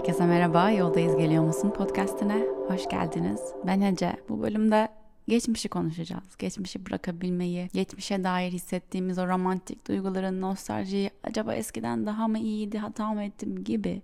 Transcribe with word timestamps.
Herkese 0.00 0.26
merhaba, 0.26 0.70
Yoldayız 0.70 1.16
Geliyor 1.16 1.44
musun 1.44 1.70
podcastine 1.70 2.46
hoş 2.68 2.88
geldiniz. 2.88 3.40
Ben 3.66 3.80
Ece. 3.80 4.16
Bu 4.28 4.42
bölümde 4.42 4.88
geçmişi 5.28 5.68
konuşacağız. 5.68 6.36
Geçmişi 6.38 6.86
bırakabilmeyi, 6.86 7.68
geçmişe 7.72 8.24
dair 8.24 8.52
hissettiğimiz 8.52 9.18
o 9.18 9.28
romantik 9.28 9.88
duyguların, 9.88 10.40
nostaljiyi, 10.40 11.10
acaba 11.24 11.54
eskiden 11.54 12.06
daha 12.06 12.28
mı 12.28 12.38
iyiydi, 12.38 12.78
hata 12.78 13.12
mı 13.12 13.22
ettim 13.22 13.64
gibi 13.64 14.02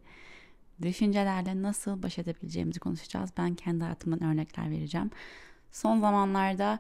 düşüncelerle 0.83 1.63
nasıl 1.63 2.03
baş 2.03 2.19
edebileceğimizi 2.19 2.81
konuşacağız. 2.81 3.31
Ben 3.39 3.55
kendi 3.55 3.85
hayatımdan 3.85 4.23
örnekler 4.23 4.71
vereceğim. 4.71 5.11
Son 5.73 6.01
zamanlarda 6.01 6.79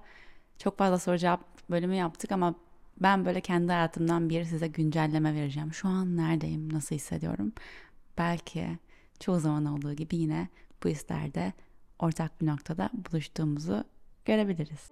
çok 0.59 0.79
fazla 0.79 0.99
soru 0.99 1.19
cevap 1.19 1.71
bölümü 1.71 1.95
yaptık 1.95 2.33
ama 2.33 2.55
ben 3.03 3.25
böyle 3.25 3.41
kendi 3.41 3.73
hayatımdan 3.73 4.29
bir 4.29 4.45
size 4.45 4.69
güncelleme 4.69 5.35
vereceğim. 5.35 5.75
Şu 5.75 5.89
an 5.89 6.17
neredeyim, 6.17 6.73
nasıl 6.73 6.95
hissediyorum? 6.95 7.53
Belki 8.19 8.79
çoğu 9.21 9.41
zaman 9.41 9.65
olduğu 9.65 9.93
gibi 9.93 10.17
yine 10.17 10.49
bu 10.85 10.89
hislerde 10.89 11.53
ortak 11.99 12.41
bir 12.41 12.47
noktada 12.47 12.91
buluştuğumuzu 12.95 13.85
görebiliriz. 14.25 14.91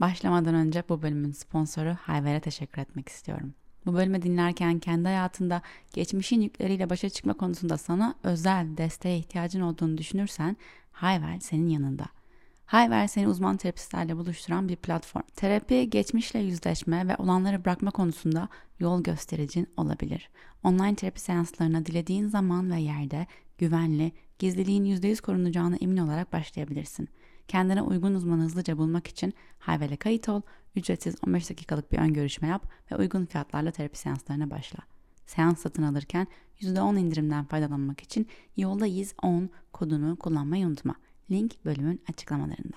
Başlamadan 0.00 0.54
önce 0.54 0.84
bu 0.88 1.02
bölümün 1.02 1.32
sponsoru 1.32 1.96
Hayver'e 2.00 2.40
teşekkür 2.40 2.82
etmek 2.82 3.08
istiyorum. 3.08 3.54
Bu 3.86 3.94
bölümü 3.94 4.22
dinlerken 4.22 4.78
kendi 4.78 5.08
hayatında 5.08 5.62
geçmişin 5.92 6.40
yükleriyle 6.40 6.90
başa 6.90 7.08
çıkma 7.08 7.34
konusunda 7.34 7.78
sana 7.78 8.14
özel 8.22 8.76
desteğe 8.76 9.18
ihtiyacın 9.18 9.60
olduğunu 9.60 9.98
düşünürsen 9.98 10.56
Hayver 10.92 11.38
senin 11.40 11.68
yanında. 11.68 12.04
Hayver 12.66 13.06
seni 13.06 13.28
uzman 13.28 13.56
terapistlerle 13.56 14.16
buluşturan 14.16 14.68
bir 14.68 14.76
platform. 14.76 15.22
Terapi 15.36 15.90
geçmişle 15.90 16.38
yüzleşme 16.38 17.08
ve 17.08 17.16
olanları 17.16 17.64
bırakma 17.64 17.90
konusunda 17.90 18.48
yol 18.78 19.02
göstericin 19.02 19.68
olabilir. 19.76 20.30
Online 20.62 20.94
terapi 20.94 21.20
seanslarına 21.20 21.86
dilediğin 21.86 22.28
zaman 22.28 22.70
ve 22.70 22.80
yerde 22.80 23.26
güvenli, 23.58 24.12
gizliliğin 24.38 24.84
%100 24.84 25.22
korunacağına 25.22 25.76
emin 25.76 25.96
olarak 25.96 26.32
başlayabilirsin. 26.32 27.08
Kendine 27.48 27.82
uygun 27.82 28.14
uzmanı 28.14 28.42
hızlıca 28.42 28.78
bulmak 28.78 29.06
için 29.06 29.34
Hayvel'e 29.58 29.96
kayıt 29.96 30.28
ol, 30.28 30.42
ücretsiz 30.76 31.16
15 31.26 31.50
dakikalık 31.50 31.92
bir 31.92 31.98
ön 31.98 32.14
görüşme 32.14 32.48
yap 32.48 32.66
ve 32.90 32.96
uygun 32.96 33.26
fiyatlarla 33.26 33.70
terapi 33.70 33.98
seanslarına 33.98 34.50
başla. 34.50 34.78
Seans 35.26 35.58
satın 35.58 35.82
alırken 35.82 36.26
%10 36.60 36.98
indirimden 36.98 37.44
faydalanmak 37.44 38.00
için 38.00 38.26
yolda 38.56 38.86
10 39.22 39.50
kodunu 39.72 40.16
kullanmayı 40.16 40.66
unutma. 40.66 40.94
Link 41.32 41.64
bölümün 41.64 42.02
açıklamalarında. 42.08 42.76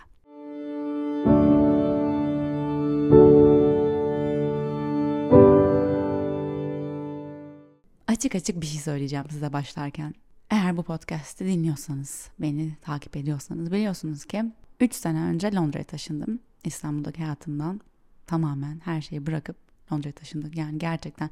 Açık 8.07 8.35
açık 8.35 8.61
bir 8.61 8.65
şey 8.65 8.81
söyleyeceğim 8.81 9.25
size 9.29 9.53
başlarken. 9.53 10.13
Eğer 10.49 10.77
bu 10.77 10.83
podcast'i 10.83 11.45
dinliyorsanız, 11.45 12.29
beni 12.39 12.75
takip 12.81 13.17
ediyorsanız 13.17 13.71
biliyorsunuz 13.71 14.25
ki 14.25 14.43
3 14.79 14.93
sene 14.93 15.19
önce 15.19 15.53
Londra'ya 15.53 15.83
taşındım. 15.83 16.39
İstanbul'daki 16.63 17.23
hayatımdan 17.23 17.81
tamamen 18.27 18.79
her 18.79 19.01
şeyi 19.01 19.25
bırakıp 19.25 19.57
Londra'ya 19.91 20.13
taşındık. 20.13 20.57
Yani 20.57 20.77
gerçekten 20.77 21.29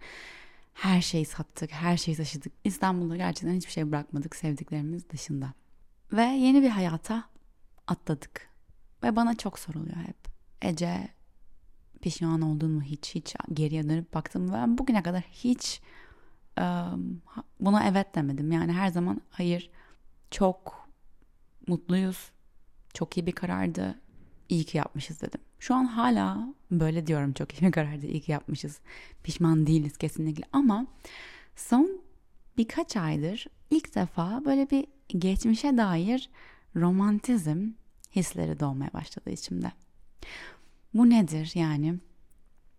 her 0.74 1.02
şeyi 1.02 1.26
sattık, 1.26 1.72
her 1.72 1.98
şeyi 1.98 2.18
taşıdık. 2.18 2.54
İstanbul'da 2.64 3.18
gerçekten 3.18 3.56
hiçbir 3.56 3.72
şey 3.72 3.92
bırakmadık 3.92 4.36
sevdiklerimiz 4.36 5.10
dışında. 5.10 5.54
Ve 6.12 6.24
yeni 6.24 6.62
bir 6.62 6.70
hayata 6.70 7.24
atladık. 7.88 8.50
Ve 9.04 9.16
bana 9.16 9.38
çok 9.38 9.60
soruluyor 9.60 9.96
hep. 9.96 10.18
Ece 10.62 11.10
pişman 12.02 12.42
oldun 12.42 12.72
mu 12.72 12.82
hiç 12.82 13.16
hiç 13.16 13.36
geriye 13.54 13.90
dönüp 13.90 14.14
baktım 14.14 14.54
ve 14.54 14.78
bugüne 14.78 15.04
kadar 15.04 15.22
hiç 15.32 15.82
buna 17.60 17.88
evet 17.88 18.16
demedim. 18.16 18.52
Yani 18.52 18.72
her 18.74 18.88
zaman 18.90 19.22
hayır 19.30 19.70
çok 20.32 20.90
mutluyuz. 21.68 22.32
Çok 22.94 23.18
iyi 23.18 23.26
bir 23.26 23.32
karardı. 23.32 24.00
İyi 24.50 24.64
ki 24.64 24.78
yapmışız 24.78 25.22
dedim. 25.22 25.42
Şu 25.60 25.76
an 25.76 25.86
hala 25.86 26.54
böyle 26.72 27.08
diyorum 27.08 27.34
çok 27.34 27.54
iyi 27.54 27.62
bir 27.68 27.72
karardı. 27.72 28.06
İyi 28.06 28.22
ki 28.22 28.32
yapmışız. 28.32 28.80
Pişman 29.24 29.68
değiliz 29.68 29.98
kesinlikle 29.98 30.44
ama 30.52 30.86
son 31.56 32.02
birkaç 32.58 32.98
aydır 32.98 33.48
ilk 33.70 33.96
defa 33.96 34.46
böyle 34.46 34.70
bir 34.70 34.88
geçmişe 35.08 35.78
dair 35.78 36.30
romantizm 36.76 37.70
hisleri 38.16 38.60
doğmaya 38.60 38.94
başladı 38.94 39.30
içimde. 39.30 39.72
Bu 40.94 41.10
nedir 41.10 41.52
yani? 41.56 42.00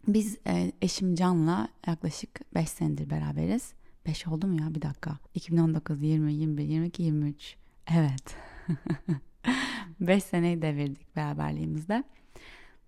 Biz 0.09 0.39
e, 0.47 0.73
eşim 0.83 1.15
Can'la 1.15 1.69
yaklaşık 1.87 2.55
5 2.55 2.69
senedir 2.69 3.11
beraberiz. 3.11 3.73
5 4.07 4.27
oldu 4.27 4.47
mu 4.47 4.61
ya 4.61 4.75
bir 4.75 4.83
dakika. 4.83 5.19
2019, 5.35 6.03
20, 6.03 6.35
21, 6.35 6.65
22, 6.65 7.03
23. 7.03 7.57
Evet. 7.87 8.37
5 10.01 10.25
seneyi 10.25 10.63
devirdik 10.63 11.17
beraberliğimizde. 11.17 12.05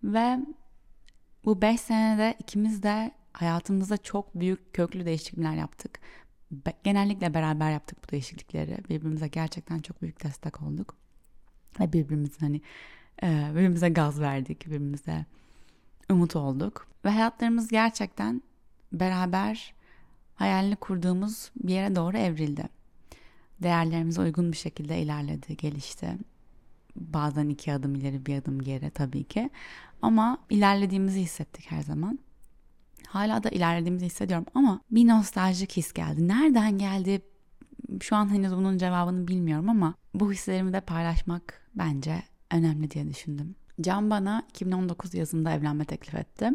Ve 0.04 0.38
bu 1.44 1.62
5 1.62 1.80
senede 1.80 2.36
ikimiz 2.38 2.82
de 2.82 3.10
hayatımızda 3.32 3.96
çok 3.96 4.34
büyük 4.34 4.74
köklü 4.74 5.06
değişiklikler 5.06 5.54
yaptık 5.54 6.00
genellikle 6.84 7.34
beraber 7.34 7.72
yaptık 7.72 7.98
bu 8.04 8.08
değişiklikleri. 8.08 8.78
Birbirimize 8.88 9.28
gerçekten 9.28 9.78
çok 9.78 10.02
büyük 10.02 10.24
destek 10.24 10.62
olduk. 10.62 10.96
Ve 11.80 11.92
birbirimizin 11.92 12.40
hani 12.40 12.60
e, 13.22 13.50
birbirimize 13.50 13.88
gaz 13.88 14.20
verdik, 14.20 14.66
birbirimize 14.66 15.26
umut 16.10 16.36
olduk. 16.36 16.88
Ve 17.04 17.10
hayatlarımız 17.10 17.68
gerçekten 17.68 18.42
beraber 18.92 19.74
hayalini 20.34 20.76
kurduğumuz 20.76 21.50
bir 21.56 21.74
yere 21.74 21.96
doğru 21.96 22.16
evrildi. 22.16 22.68
Değerlerimize 23.62 24.20
uygun 24.20 24.52
bir 24.52 24.56
şekilde 24.56 24.98
ilerledi, 24.98 25.56
gelişti. 25.56 26.18
Bazen 26.96 27.48
iki 27.48 27.72
adım 27.72 27.94
ileri 27.94 28.26
bir 28.26 28.36
adım 28.36 28.62
geri 28.62 28.90
tabii 28.90 29.24
ki. 29.24 29.50
Ama 30.02 30.38
ilerlediğimizi 30.50 31.20
hissettik 31.20 31.70
her 31.70 31.82
zaman. 31.82 32.18
Hala 33.06 33.42
da 33.42 33.48
ilerlediğimizi 33.48 34.06
hissediyorum 34.06 34.46
ama 34.54 34.80
bir 34.90 35.06
nostaljik 35.06 35.76
his 35.76 35.92
geldi. 35.92 36.28
Nereden 36.28 36.78
geldi? 36.78 37.22
Şu 38.00 38.16
an 38.16 38.34
henüz 38.34 38.52
bunun 38.52 38.78
cevabını 38.78 39.28
bilmiyorum 39.28 39.68
ama 39.68 39.94
bu 40.14 40.32
hislerimi 40.32 40.72
de 40.72 40.80
paylaşmak 40.80 41.68
bence 41.74 42.22
önemli 42.50 42.90
diye 42.90 43.08
düşündüm. 43.08 43.54
Can 43.80 44.10
bana 44.10 44.42
2019 44.50 45.14
yazında 45.14 45.52
evlenme 45.52 45.84
teklif 45.84 46.14
etti. 46.14 46.50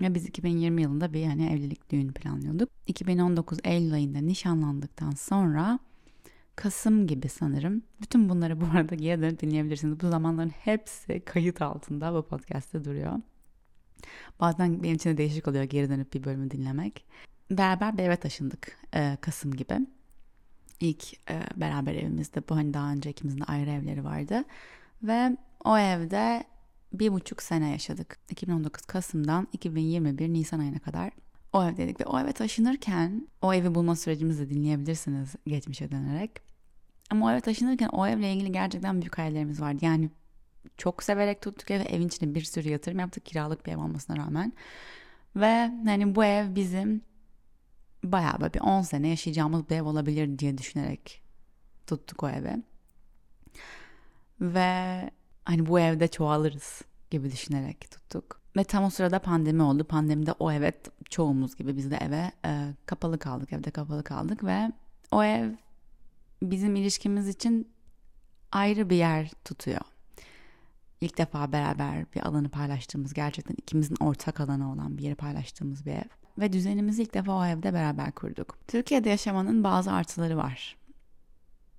Ve 0.00 0.14
biz 0.14 0.26
2020 0.26 0.82
yılında 0.82 1.12
bir 1.12 1.20
yani 1.20 1.46
evlilik 1.46 1.90
düğün 1.90 2.12
planlıyorduk. 2.12 2.68
2019 2.86 3.58
Eylül 3.64 3.92
ayında 3.92 4.18
nişanlandıktan 4.18 5.10
sonra 5.10 5.78
Kasım 6.56 7.06
gibi 7.06 7.28
sanırım. 7.28 7.82
Bütün 8.00 8.28
bunları 8.28 8.60
bu 8.60 8.64
arada 8.74 8.94
geri 8.94 9.22
dönüp 9.22 9.40
dinleyebilirsiniz. 9.40 10.00
Bu 10.00 10.08
zamanların 10.08 10.48
hepsi 10.48 11.20
kayıt 11.20 11.62
altında 11.62 12.14
bu 12.14 12.22
podcast'te 12.22 12.84
duruyor. 12.84 13.12
Bazen 14.40 14.82
benim 14.82 14.96
için 14.96 15.10
de 15.10 15.16
değişik 15.16 15.48
oluyor 15.48 15.64
geri 15.64 15.88
dönüp 15.88 16.14
bir 16.14 16.24
bölümü 16.24 16.50
dinlemek. 16.50 17.04
Beraber 17.50 17.98
bir 17.98 18.02
eve 18.02 18.16
taşındık 18.16 18.78
e, 18.94 19.16
Kasım 19.20 19.56
gibi. 19.56 19.78
İlk 20.80 21.30
e, 21.30 21.42
beraber 21.56 21.94
evimizde 21.94 22.48
bu 22.48 22.56
hani 22.56 22.74
daha 22.74 22.92
önce 22.92 23.10
ikimizin 23.10 23.44
ayrı 23.46 23.70
evleri 23.70 24.04
vardı. 24.04 24.44
Ve 25.02 25.36
o 25.64 25.78
evde 25.78 26.44
bir 26.92 27.12
buçuk 27.12 27.42
sene 27.42 27.70
yaşadık. 27.70 28.18
2019 28.30 28.82
Kasım'dan 28.82 29.48
2021 29.52 30.28
Nisan 30.28 30.58
ayına 30.58 30.78
kadar 30.78 31.12
o 31.52 31.64
evdeydik. 31.64 32.00
Ve 32.00 32.04
o 32.04 32.20
eve 32.20 32.32
taşınırken 32.32 33.28
o 33.42 33.54
evi 33.54 33.74
bulma 33.74 33.96
sürecimizi 33.96 34.50
de 34.50 34.54
dinleyebilirsiniz 34.54 35.34
geçmişe 35.46 35.90
dönerek. 35.90 36.30
Ama 37.10 37.26
o 37.26 37.30
eve 37.30 37.40
taşınırken 37.40 37.88
o 37.88 38.06
evle 38.06 38.32
ilgili 38.32 38.52
gerçekten 38.52 39.00
büyük 39.00 39.18
hayallerimiz 39.18 39.60
vardı. 39.60 39.78
Yani 39.84 40.10
çok 40.76 41.02
severek 41.02 41.42
tuttuk 41.42 41.70
evi. 41.70 41.82
Evin 41.82 42.06
içine 42.06 42.34
bir 42.34 42.44
sürü 42.44 42.68
yatırım 42.68 42.98
yaptık 42.98 43.26
kiralık 43.26 43.66
bir 43.66 43.72
ev 43.72 43.78
olmasına 43.78 44.16
rağmen. 44.16 44.52
Ve 45.36 45.70
hani 45.84 46.14
bu 46.14 46.24
ev 46.24 46.54
bizim 46.54 47.02
bayağı 48.04 48.40
böyle 48.40 48.54
bir 48.54 48.60
10 48.60 48.82
sene 48.82 49.08
yaşayacağımız 49.08 49.70
bir 49.70 49.76
ev 49.76 49.82
olabilir 49.82 50.38
diye 50.38 50.58
düşünerek 50.58 51.22
tuttuk 51.86 52.22
o 52.22 52.28
eve. 52.28 52.56
Ve 54.40 55.10
hani 55.44 55.66
bu 55.66 55.80
evde 55.80 56.08
çoğalırız 56.08 56.82
gibi 57.10 57.32
düşünerek 57.32 57.90
tuttuk. 57.90 58.40
Ve 58.56 58.64
tam 58.64 58.84
o 58.84 58.90
sırada 58.90 59.18
pandemi 59.18 59.62
oldu. 59.62 59.84
Pandemide 59.84 60.32
o 60.32 60.52
eve 60.52 60.72
çoğumuz 61.10 61.56
gibi 61.56 61.76
biz 61.76 61.90
de 61.90 61.96
eve 61.96 62.32
e, 62.44 62.74
kapalı 62.86 63.18
kaldık. 63.18 63.52
Evde 63.52 63.70
kapalı 63.70 64.04
kaldık 64.04 64.44
ve 64.44 64.72
o 65.10 65.24
ev 65.24 65.50
bizim 66.42 66.76
ilişkimiz 66.76 67.28
için 67.28 67.72
ayrı 68.52 68.90
bir 68.90 68.96
yer 68.96 69.30
tutuyor 69.44 69.80
ilk 71.00 71.18
defa 71.18 71.52
beraber 71.52 72.04
bir 72.14 72.26
alanı 72.26 72.48
paylaştığımız 72.48 73.14
gerçekten 73.14 73.54
ikimizin 73.54 73.96
ortak 74.00 74.40
alanı 74.40 74.72
olan 74.72 74.98
bir 74.98 75.02
yeri 75.02 75.14
paylaştığımız 75.14 75.86
bir 75.86 75.92
ev. 75.92 76.08
Ve 76.38 76.52
düzenimizi 76.52 77.02
ilk 77.02 77.14
defa 77.14 77.32
o 77.32 77.44
evde 77.44 77.74
beraber 77.74 78.12
kurduk. 78.12 78.58
Türkiye'de 78.68 79.10
yaşamanın 79.10 79.64
bazı 79.64 79.92
artıları 79.92 80.36
var. 80.36 80.76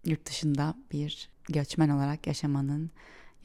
Yurt 0.05 0.25
dışında 0.25 0.75
bir 0.91 1.29
göçmen 1.49 1.89
olarak 1.89 2.27
yaşamanın 2.27 2.91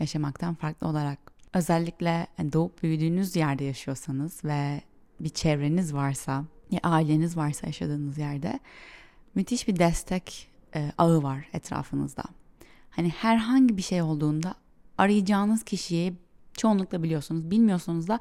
yaşamaktan 0.01 0.55
farklı 0.55 0.89
olarak 0.89 1.19
özellikle 1.55 2.27
doğup 2.53 2.83
büyüdüğünüz 2.83 3.37
yerde 3.37 3.65
yaşıyorsanız 3.65 4.45
ve 4.45 4.81
bir 5.21 5.29
çevreniz 5.29 5.95
varsa, 5.95 6.45
ya 6.71 6.81
aileniz 6.83 7.37
varsa 7.37 7.67
yaşadığınız 7.67 8.19
yerde 8.19 8.61
müthiş 9.35 9.69
bir 9.69 9.79
destek 9.79 10.49
e, 10.75 10.93
ağı 10.99 11.23
var 11.23 11.49
etrafınızda. 11.53 12.23
Hani 12.91 13.09
herhangi 13.09 13.77
bir 13.77 13.83
şey 13.83 14.03
olduğunda 14.03 14.55
arayacağınız 14.99 15.62
kişiyi 15.62 16.15
çoğunlukla 16.56 17.03
biliyorsunuz. 17.03 17.50
Bilmiyorsanız 17.50 18.09
da 18.09 18.21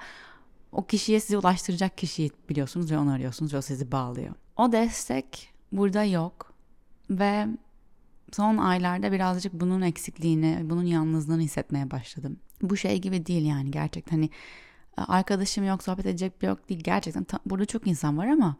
o 0.71 0.85
kişiye 0.85 1.19
sizi 1.19 1.37
ulaştıracak 1.37 1.97
kişiyi 1.97 2.31
biliyorsunuz 2.49 2.91
ve 2.91 2.97
onu 2.97 3.11
arıyorsunuz 3.11 3.53
ve 3.53 3.57
o 3.57 3.61
sizi 3.61 3.91
bağlıyor. 3.91 4.35
O 4.57 4.71
destek 4.71 5.53
burada 5.71 6.03
yok 6.03 6.53
ve 7.09 7.47
son 8.31 8.57
aylarda 8.57 9.11
birazcık 9.11 9.53
bunun 9.53 9.81
eksikliğini, 9.81 10.59
bunun 10.63 10.85
yalnızlığını 10.85 11.41
hissetmeye 11.41 11.91
başladım. 11.91 12.39
Bu 12.61 12.77
şey 12.77 13.01
gibi 13.01 13.25
değil 13.25 13.45
yani 13.45 13.71
gerçekten 13.71 14.15
hani 14.15 14.29
arkadaşım 14.97 15.63
yok, 15.63 15.83
sohbet 15.83 16.05
edecek 16.05 16.41
bir 16.41 16.47
yok 16.47 16.69
değil. 16.69 16.81
Gerçekten 16.83 17.23
ta, 17.23 17.39
burada 17.45 17.65
çok 17.65 17.87
insan 17.87 18.17
var 18.17 18.27
ama 18.27 18.55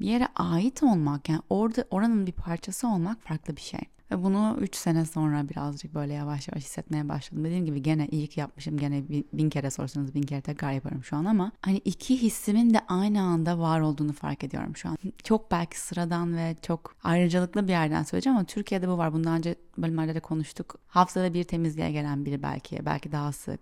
bir 0.00 0.06
yere 0.06 0.28
ait 0.36 0.82
olmak 0.82 1.28
yani 1.28 1.42
orada 1.50 1.84
oranın 1.90 2.26
bir 2.26 2.32
parçası 2.32 2.88
olmak 2.88 3.22
farklı 3.22 3.56
bir 3.56 3.60
şey. 3.60 3.80
Ve 4.10 4.22
bunu 4.22 4.56
3 4.60 4.76
sene 4.76 5.04
sonra 5.04 5.48
birazcık 5.48 5.94
böyle 5.94 6.12
yavaş 6.12 6.48
yavaş 6.48 6.64
hissetmeye 6.64 7.08
başladım. 7.08 7.44
Dediğim 7.44 7.64
gibi 7.64 7.82
gene 7.82 8.08
iyi 8.08 8.26
ki 8.26 8.40
yapmışım. 8.40 8.78
Gene 8.78 9.02
bin 9.32 9.50
kere 9.50 9.70
sorsanız 9.70 10.14
bin 10.14 10.22
kere 10.22 10.40
tekrar 10.40 10.72
yaparım 10.72 11.04
şu 11.04 11.16
an 11.16 11.24
ama 11.24 11.52
hani 11.60 11.76
iki 11.78 12.22
hissimin 12.22 12.74
de 12.74 12.80
aynı 12.88 13.22
anda 13.22 13.58
var 13.58 13.80
olduğunu 13.80 14.12
fark 14.12 14.44
ediyorum 14.44 14.76
şu 14.76 14.88
an. 14.88 14.98
Çok 15.24 15.50
belki 15.50 15.80
sıradan 15.80 16.36
ve 16.36 16.56
çok 16.62 16.94
ayrıcalıklı 17.04 17.64
bir 17.68 17.72
yerden 17.72 18.02
söyleyeceğim 18.02 18.36
ama 18.36 18.46
Türkiye'de 18.46 18.88
bu 18.88 18.98
var. 18.98 19.12
Bundan 19.12 19.38
önce 19.38 19.54
bölümlerde 19.78 20.14
de 20.14 20.20
konuştuk. 20.20 20.78
Haftada 20.88 21.34
bir 21.34 21.44
temizliğe 21.44 21.90
gelen 21.90 22.24
biri 22.24 22.42
belki, 22.42 22.86
belki 22.86 23.12
daha 23.12 23.32
sık. 23.32 23.60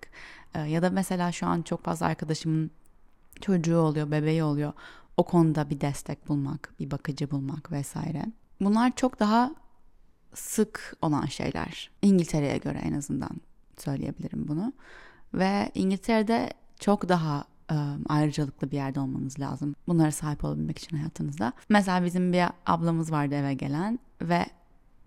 Ee, 0.54 0.60
ya 0.60 0.82
da 0.82 0.90
mesela 0.90 1.32
şu 1.32 1.46
an 1.46 1.62
çok 1.62 1.84
fazla 1.84 2.06
arkadaşımın 2.06 2.70
çocuğu 3.40 3.78
oluyor, 3.78 4.10
bebeği 4.10 4.42
oluyor. 4.42 4.72
O 5.16 5.22
konuda 5.22 5.70
bir 5.70 5.80
destek 5.80 6.28
bulmak, 6.28 6.74
bir 6.80 6.90
bakıcı 6.90 7.30
bulmak 7.30 7.72
vesaire. 7.72 8.24
Bunlar 8.60 8.92
çok 8.96 9.20
daha 9.20 9.54
sık 10.34 10.96
olan 11.02 11.26
şeyler. 11.26 11.90
İngiltere'ye 12.02 12.58
göre 12.58 12.78
en 12.78 12.92
azından 12.92 13.40
söyleyebilirim 13.78 14.48
bunu. 14.48 14.72
Ve 15.34 15.70
İngiltere'de 15.74 16.50
çok 16.80 17.08
daha 17.08 17.44
e, 17.70 17.76
ayrıcalıklı 18.08 18.70
bir 18.70 18.76
yerde 18.76 19.00
olmanız 19.00 19.40
lazım. 19.40 19.74
Bunlara 19.88 20.10
sahip 20.10 20.44
olabilmek 20.44 20.78
için 20.78 20.96
hayatınızda. 20.96 21.52
Mesela 21.68 22.04
bizim 22.04 22.32
bir 22.32 22.44
ablamız 22.66 23.12
vardı 23.12 23.34
eve 23.34 23.54
gelen 23.54 23.98
ve 24.22 24.46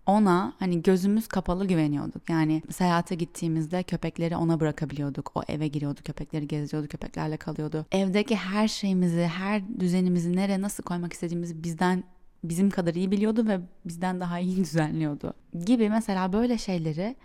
ona 0.06 0.54
hani 0.60 0.82
gözümüz 0.82 1.28
kapalı 1.28 1.68
güveniyorduk. 1.68 2.30
Yani 2.30 2.62
seyahate 2.70 3.16
gittiğimizde 3.16 3.84
köpekleri 3.84 4.36
ona 4.36 4.60
bırakabiliyorduk. 4.60 5.32
O 5.36 5.42
eve 5.48 5.68
giriyordu, 5.68 6.00
köpekleri 6.04 6.48
geziyordu, 6.48 6.88
köpeklerle 6.88 7.38
kalıyordu. 7.38 7.86
Evdeki 7.92 8.36
her 8.36 8.68
şeyimizi, 8.68 9.24
her 9.24 9.80
düzenimizi 9.80 10.36
nereye 10.36 10.62
nasıl 10.62 10.84
koymak 10.84 11.14
istediğimizi 11.14 11.64
bizden 11.64 12.04
bizim 12.44 12.70
kadar 12.70 12.94
iyi 12.94 13.12
biliyordu 13.12 13.48
ve 13.48 13.60
bizden 13.86 14.20
daha 14.20 14.40
iyi 14.40 14.58
düzenliyordu 14.64 15.34
gibi 15.66 15.90
mesela 15.90 16.34
böyle 16.34 16.58
şeyleri 16.58 17.16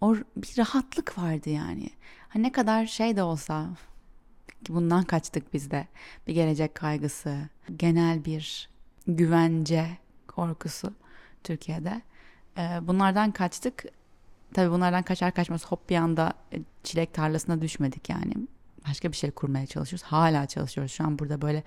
o 0.00 0.14
bir 0.36 0.58
rahatlık 0.58 1.18
vardı 1.18 1.50
yani. 1.50 1.90
Hani 2.28 2.42
ne 2.42 2.52
kadar 2.52 2.86
şey 2.86 3.16
de 3.16 3.22
olsa 3.22 3.68
bundan 4.68 5.04
kaçtık 5.04 5.54
biz 5.54 5.70
de. 5.70 5.86
Bir 6.26 6.34
gelecek 6.34 6.74
kaygısı, 6.74 7.48
genel 7.76 8.24
bir 8.24 8.68
güvence 9.06 9.86
korkusu 10.28 10.92
Türkiye'de. 11.44 12.02
Ee, 12.58 12.78
bunlardan 12.82 13.30
kaçtık. 13.30 13.84
Tabii 14.54 14.70
bunlardan 14.70 15.02
kaçar 15.02 15.34
kaçmaz 15.34 15.66
hop 15.66 15.90
bir 15.90 15.96
anda 15.96 16.32
e, 16.52 16.58
çilek 16.82 17.14
tarlasına 17.14 17.62
düşmedik 17.62 18.10
yani. 18.10 18.34
Başka 18.88 19.12
bir 19.12 19.16
şey 19.16 19.30
kurmaya 19.30 19.66
çalışıyoruz. 19.66 20.06
Hala 20.06 20.46
çalışıyoruz. 20.46 20.92
Şu 20.92 21.04
an 21.04 21.18
burada 21.18 21.42
böyle 21.42 21.62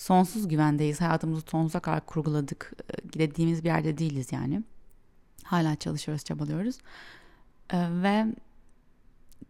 sonsuz 0.00 0.48
güvendeyiz. 0.48 1.00
Hayatımızı 1.00 1.42
sonsuza 1.46 1.80
kadar 1.80 2.06
kurguladık. 2.06 2.72
Gidediğimiz 3.12 3.64
bir 3.64 3.68
yerde 3.68 3.98
değiliz 3.98 4.32
yani. 4.32 4.62
Hala 5.44 5.76
çalışıyoruz, 5.76 6.24
çabalıyoruz. 6.24 6.78
Ee, 7.72 7.88
ve 8.02 8.26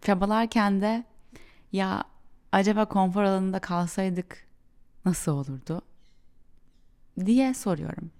çabalarken 0.02 0.81
de 0.81 1.05
ya 1.73 2.05
acaba 2.52 2.85
konfor 2.85 3.23
alanında 3.23 3.58
kalsaydık 3.58 4.47
nasıl 5.05 5.32
olurdu 5.32 5.82
diye 7.26 7.55
soruyorum. 7.55 8.11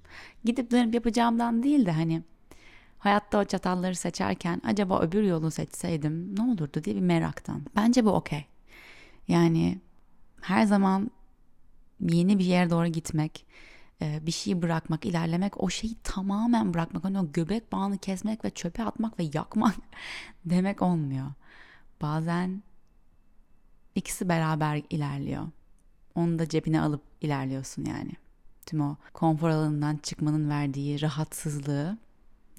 Gidip 0.45 0.71
dönüp 0.71 0.95
yapacağımdan 0.95 1.63
değil 1.63 1.87
de 1.87 1.93
hani 1.93 2.23
hayatta 2.99 3.39
o 3.39 3.45
çatalları 3.45 3.95
seçerken 3.95 4.63
acaba 4.65 5.01
öbür 5.01 5.23
yolu 5.23 5.51
seçseydim 5.51 6.37
ne 6.37 6.43
olurdu 6.43 6.85
diye 6.85 6.97
bir 6.97 7.01
meraktan. 7.01 7.63
Bence 7.77 8.05
bu 8.05 8.11
okey. 8.11 8.45
Yani 9.29 9.81
her 10.41 10.65
zaman 10.65 11.11
yeni 12.09 12.39
bir 12.39 12.45
yere 12.45 12.71
doğru 12.71 12.87
gitmek, 12.87 13.47
e, 14.03 14.27
bir 14.27 14.33
şeyi 14.33 14.63
bırakmak, 14.63 15.07
ilerlemek, 15.07 15.63
o 15.63 15.71
şeyi 15.71 15.95
tamamen 16.05 16.75
bırakmak, 16.75 17.05
hani 17.05 17.21
o 17.21 17.33
göbek 17.33 17.73
bağını 17.73 17.99
kesmek 17.99 18.45
ve 18.45 18.51
çöpe 18.51 18.85
atmak 18.85 19.19
ve 19.19 19.31
yakmak 19.35 19.75
demek 20.45 20.83
olmuyor. 20.83 21.27
Bazen 22.03 22.63
ikisi 23.95 24.29
beraber 24.29 24.83
ilerliyor. 24.91 25.49
Onu 26.15 26.39
da 26.39 26.49
cebine 26.49 26.81
alıp 26.81 27.03
ilerliyorsun 27.21 27.85
yani. 27.85 28.13
Tüm 28.67 28.81
o 28.81 28.97
konfor 29.13 29.49
alanından 29.49 29.97
çıkmanın 29.97 30.51
verdiği 30.51 31.03
rahatsızlığı 31.03 31.99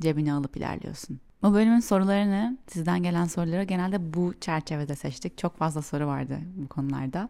cebine 0.02 0.34
alıp 0.34 0.58
ilerliyorsun. 0.58 1.20
Bu 1.44 1.54
bölümün 1.54 1.80
sorularını, 1.80 2.58
sizden 2.68 3.04
gelen 3.04 3.26
soruları 3.26 3.64
genelde 3.64 4.14
bu 4.14 4.34
çerçevede 4.42 4.96
seçtik. 4.96 5.38
Çok 5.38 5.58
fazla 5.58 5.82
soru 5.82 6.08
vardı 6.08 6.40
bu 6.56 6.68
konularda. 6.68 7.30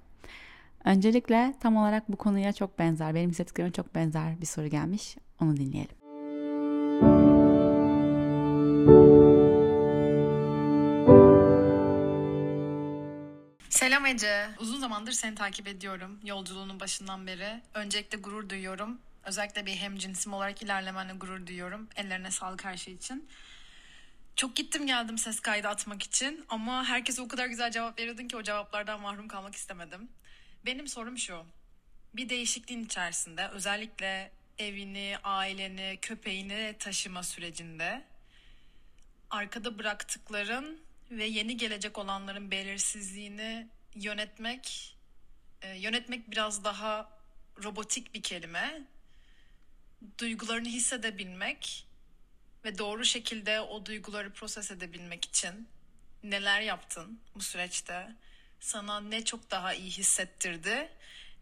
Öncelikle 0.85 1.53
tam 1.59 1.75
olarak 1.75 2.09
bu 2.09 2.17
konuya 2.17 2.53
çok 2.53 2.79
benzer, 2.79 3.15
benim 3.15 3.29
hissettiklerime 3.29 3.73
çok 3.73 3.95
benzer 3.95 4.41
bir 4.41 4.45
soru 4.45 4.67
gelmiş. 4.67 5.17
Onu 5.41 5.57
dinleyelim. 5.57 5.95
Selam 13.69 14.05
Ece. 14.05 14.49
Uzun 14.59 14.79
zamandır 14.79 15.11
seni 15.11 15.35
takip 15.35 15.67
ediyorum. 15.67 16.19
Yolculuğunun 16.23 16.79
başından 16.79 17.27
beri. 17.27 17.61
Öncelikle 17.73 18.17
gurur 18.17 18.49
duyuyorum. 18.49 18.99
Özellikle 19.25 19.65
bir 19.65 19.71
hem 19.71 19.97
cinsim 19.97 20.33
olarak 20.33 20.61
ilerlemenle 20.63 21.13
gurur 21.13 21.47
duyuyorum. 21.47 21.87
Ellerine 21.95 22.31
sağlık 22.31 22.65
her 22.65 22.77
şey 22.77 22.93
için. 22.93 23.29
Çok 24.35 24.55
gittim 24.55 24.87
geldim 24.87 25.17
ses 25.17 25.39
kaydı 25.39 25.67
atmak 25.67 26.03
için 26.03 26.45
ama 26.49 26.85
herkese 26.85 27.21
o 27.21 27.27
kadar 27.27 27.45
güzel 27.47 27.71
cevap 27.71 27.99
veriyordun 27.99 28.27
ki 28.27 28.37
o 28.37 28.43
cevaplardan 28.43 29.01
mahrum 29.01 29.27
kalmak 29.27 29.55
istemedim. 29.55 30.09
Benim 30.65 30.87
sorum 30.87 31.17
şu. 31.17 31.45
Bir 32.13 32.29
değişikliğin 32.29 32.85
içerisinde 32.85 33.47
özellikle 33.47 34.31
evini, 34.57 35.17
aileni, 35.23 35.97
köpeğini 36.01 36.75
taşıma 36.79 37.23
sürecinde 37.23 38.03
arkada 39.29 39.79
bıraktıkların 39.79 40.81
ve 41.11 41.25
yeni 41.25 41.57
gelecek 41.57 41.97
olanların 41.97 42.51
belirsizliğini 42.51 43.67
yönetmek 43.95 44.95
e, 45.61 45.77
yönetmek 45.77 46.31
biraz 46.31 46.63
daha 46.63 47.09
robotik 47.63 48.13
bir 48.13 48.21
kelime. 48.21 48.81
Duygularını 50.17 50.67
hissedebilmek 50.67 51.87
ve 52.65 52.77
doğru 52.77 53.05
şekilde 53.05 53.61
o 53.61 53.85
duyguları 53.85 54.33
proses 54.33 54.71
edebilmek 54.71 55.25
için 55.25 55.67
neler 56.23 56.61
yaptın 56.61 57.19
bu 57.35 57.41
süreçte? 57.41 58.15
Sana 58.61 58.99
ne 58.99 59.25
çok 59.25 59.51
daha 59.51 59.73
iyi 59.73 59.89
hissettirdi 59.89 60.89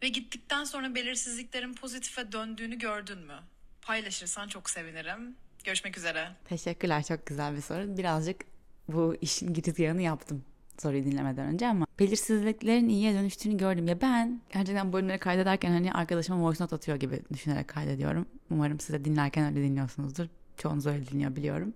ve 0.03 0.07
gittikten 0.07 0.63
sonra 0.63 0.95
belirsizliklerin 0.95 1.73
pozitife 1.73 2.31
döndüğünü 2.31 2.79
gördün 2.79 3.19
mü? 3.19 3.39
Paylaşırsan 3.81 4.47
çok 4.47 4.69
sevinirim. 4.69 5.35
Görüşmek 5.63 5.97
üzere. 5.97 6.29
Teşekkürler 6.45 7.03
çok 7.03 7.25
güzel 7.25 7.55
bir 7.55 7.61
soru. 7.61 7.97
Birazcık 7.97 8.41
bu 8.87 9.15
işin 9.21 9.53
girizgahını 9.53 10.01
yaptım 10.01 10.43
soruyu 10.81 11.05
dinlemeden 11.05 11.45
önce 11.45 11.67
ama 11.67 11.85
belirsizliklerin 11.99 12.89
iyiye 12.89 13.13
dönüştüğünü 13.13 13.57
gördüm. 13.57 13.87
Ya 13.87 14.01
ben 14.01 14.41
gerçekten 14.53 14.93
bölümleri 14.93 15.19
kaydederken 15.19 15.71
hani 15.71 15.93
arkadaşıma 15.93 16.43
voice 16.43 16.63
note 16.63 16.75
atıyor 16.75 16.97
gibi 16.97 17.21
düşünerek 17.33 17.67
kaydediyorum. 17.67 18.25
Umarım 18.51 18.79
size 18.79 19.05
dinlerken 19.05 19.45
öyle 19.45 19.63
dinliyorsunuzdur. 19.67 20.27
Çoğunuz 20.57 20.85
öyle 20.85 21.07
dinliyor 21.07 21.35
biliyorum. 21.35 21.73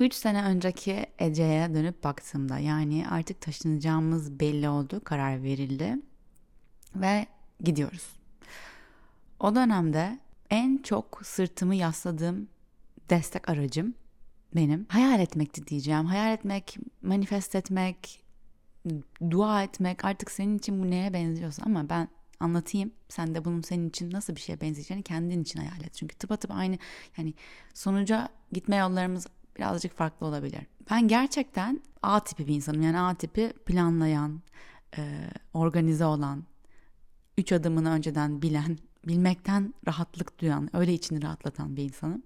3 0.00 0.14
sene 0.14 0.44
önceki 0.44 1.06
Ece'ye 1.18 1.74
dönüp 1.74 2.04
baktığımda 2.04 2.58
yani 2.58 3.08
artık 3.10 3.40
taşınacağımız 3.40 4.40
belli 4.40 4.68
oldu, 4.68 5.00
karar 5.04 5.42
verildi 5.42 5.96
ve 6.96 7.26
gidiyoruz. 7.60 8.06
O 9.40 9.54
dönemde 9.54 10.18
en 10.50 10.78
çok 10.82 11.20
sırtımı 11.24 11.74
yasladığım 11.74 12.48
destek 13.10 13.48
aracım 13.48 13.94
benim 14.54 14.86
hayal 14.88 15.20
etmekti 15.20 15.66
diyeceğim. 15.66 16.06
Hayal 16.06 16.32
etmek, 16.32 16.78
manifest 17.02 17.54
etmek, 17.54 18.22
dua 19.30 19.62
etmek 19.62 20.04
artık 20.04 20.30
senin 20.30 20.58
için 20.58 20.82
bu 20.82 20.90
neye 20.90 21.12
benziyorsa 21.12 21.62
ama 21.66 21.88
ben 21.88 22.08
anlatayım. 22.40 22.92
Sen 23.08 23.34
de 23.34 23.44
bunun 23.44 23.60
senin 23.60 23.88
için 23.88 24.10
nasıl 24.10 24.36
bir 24.36 24.40
şeye 24.40 24.60
benzeyeceğini 24.60 25.02
kendin 25.02 25.42
için 25.42 25.60
hayal 25.60 25.84
et. 25.84 25.94
Çünkü 25.94 26.16
tıpatıp 26.16 26.50
aynı 26.50 26.78
yani 27.16 27.34
sonuca 27.74 28.28
gitme 28.52 28.76
yollarımız 28.76 29.26
birazcık 29.56 29.96
farklı 29.96 30.26
olabilir. 30.26 30.66
Ben 30.90 31.08
gerçekten 31.08 31.80
A 32.02 32.24
tipi 32.24 32.46
bir 32.46 32.54
insanım. 32.54 32.82
Yani 32.82 33.00
A 33.00 33.14
tipi 33.14 33.52
planlayan, 33.66 34.42
e, 34.98 35.30
organize 35.54 36.04
olan, 36.04 36.44
üç 37.38 37.52
adımını 37.52 37.90
önceden 37.90 38.42
bilen, 38.42 38.78
bilmekten 39.06 39.74
rahatlık 39.88 40.40
duyan, 40.40 40.76
öyle 40.76 40.92
içini 40.92 41.22
rahatlatan 41.22 41.76
bir 41.76 41.82
insanım. 41.82 42.22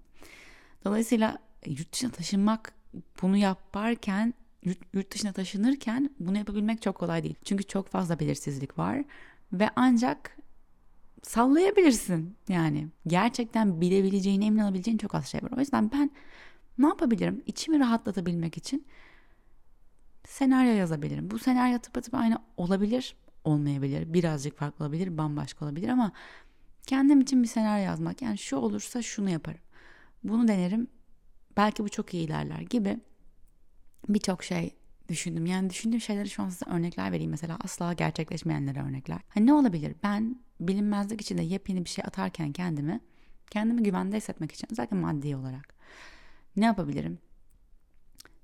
Dolayısıyla 0.85 1.37
yurt 1.65 1.93
dışına 1.93 2.11
taşınmak 2.11 2.73
bunu 3.21 3.37
yaparken 3.37 4.33
yurt 4.93 5.13
dışına 5.13 5.33
taşınırken 5.33 6.09
bunu 6.19 6.37
yapabilmek 6.37 6.81
çok 6.81 6.95
kolay 6.95 7.23
değil. 7.23 7.35
Çünkü 7.43 7.63
çok 7.63 7.87
fazla 7.87 8.19
belirsizlik 8.19 8.77
var 8.77 9.03
ve 9.53 9.69
ancak 9.75 10.37
sallayabilirsin. 11.23 12.35
Yani 12.49 12.87
gerçekten 13.07 13.81
bilebileceğin, 13.81 14.41
emin 14.41 14.59
olabileceğin 14.59 14.97
çok 14.97 15.15
az 15.15 15.27
şey 15.27 15.43
var. 15.43 15.51
O 15.57 15.59
yüzden 15.59 15.91
ben 15.91 16.11
ne 16.79 16.87
yapabilirim? 16.87 17.43
İçimi 17.45 17.79
rahatlatabilmek 17.79 18.57
için 18.57 18.85
senaryo 20.27 20.71
yazabilirim. 20.71 21.31
Bu 21.31 21.39
senaryo 21.39 21.79
tıpatıp 21.79 22.13
aynı 22.13 22.37
olabilir, 22.57 23.15
olmayabilir. 23.43 24.13
Birazcık 24.13 24.57
farklı 24.57 24.85
olabilir, 24.85 25.17
bambaşka 25.17 25.65
olabilir 25.65 25.89
ama 25.89 26.11
kendim 26.87 27.21
için 27.21 27.43
bir 27.43 27.47
senaryo 27.47 27.85
yazmak. 27.85 28.21
Yani 28.21 28.37
şu 28.37 28.55
olursa 28.55 29.01
şunu 29.01 29.29
yaparım. 29.29 29.59
Bunu 30.23 30.47
denerim. 30.47 30.87
Belki 31.57 31.83
bu 31.83 31.89
çok 31.89 32.13
iyi 32.13 32.27
ilerler 32.27 32.59
gibi 32.61 32.99
birçok 34.09 34.43
şey 34.43 34.75
düşündüm. 35.07 35.45
Yani 35.45 35.69
düşündüğüm 35.69 36.01
şeyleri 36.01 36.29
şu 36.29 36.43
an 36.43 36.49
size 36.49 36.65
örnekler 36.71 37.11
vereyim. 37.11 37.31
Mesela 37.31 37.57
asla 37.63 37.93
gerçekleşmeyenlere 37.93 38.81
örnekler. 38.81 39.19
Hani 39.29 39.45
ne 39.45 39.53
olabilir? 39.53 39.95
Ben 40.03 40.39
bilinmezlik 40.59 41.21
içinde 41.21 41.41
yepyeni 41.41 41.85
bir 41.85 41.89
şey 41.89 42.03
atarken 42.07 42.51
kendimi, 42.51 42.99
kendimi 43.51 43.83
güvende 43.83 44.17
hissetmek 44.17 44.51
için 44.51 44.67
özellikle 44.71 44.97
maddi 44.97 45.35
olarak 45.35 45.78
ne 46.55 46.65
yapabilirim? 46.65 47.19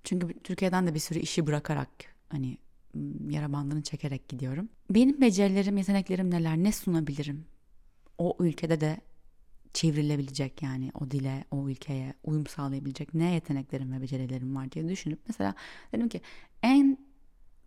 Çünkü 0.04 0.40
Türkiye'den 0.40 0.88
de 0.88 0.94
bir 0.94 1.00
sürü 1.00 1.20
işi 1.20 1.48
bırakarak 1.48 1.90
hani 2.30 2.58
yara 3.30 3.54
bandını 3.54 3.84
çekerek 3.84 4.30
gidiyorum. 4.30 4.70
Benim 4.90 5.22
becerilerim, 5.22 5.78
yeteneklerim 5.78 6.32
neler? 6.32 6.58
Ne 6.58 6.72
sunabilirim? 6.72 7.46
O 8.18 8.38
ülkede 8.40 8.82
de 8.82 9.02
çevrilebilecek 9.74 10.64
yani 10.64 10.92
o 10.94 11.12
dile, 11.12 11.46
o 11.52 11.70
ülkeye 11.70 12.14
uyum 12.24 12.48
sağlayabilecek 12.48 13.14
ne 13.14 13.34
yeteneklerim 13.34 13.92
ve 13.92 14.02
becerilerim 14.02 14.56
var 14.56 14.72
diye 14.72 14.90
düşünüp 14.90 15.20
mesela 15.28 15.56
dedim 15.94 16.10
ki 16.10 16.22
en 16.64 16.98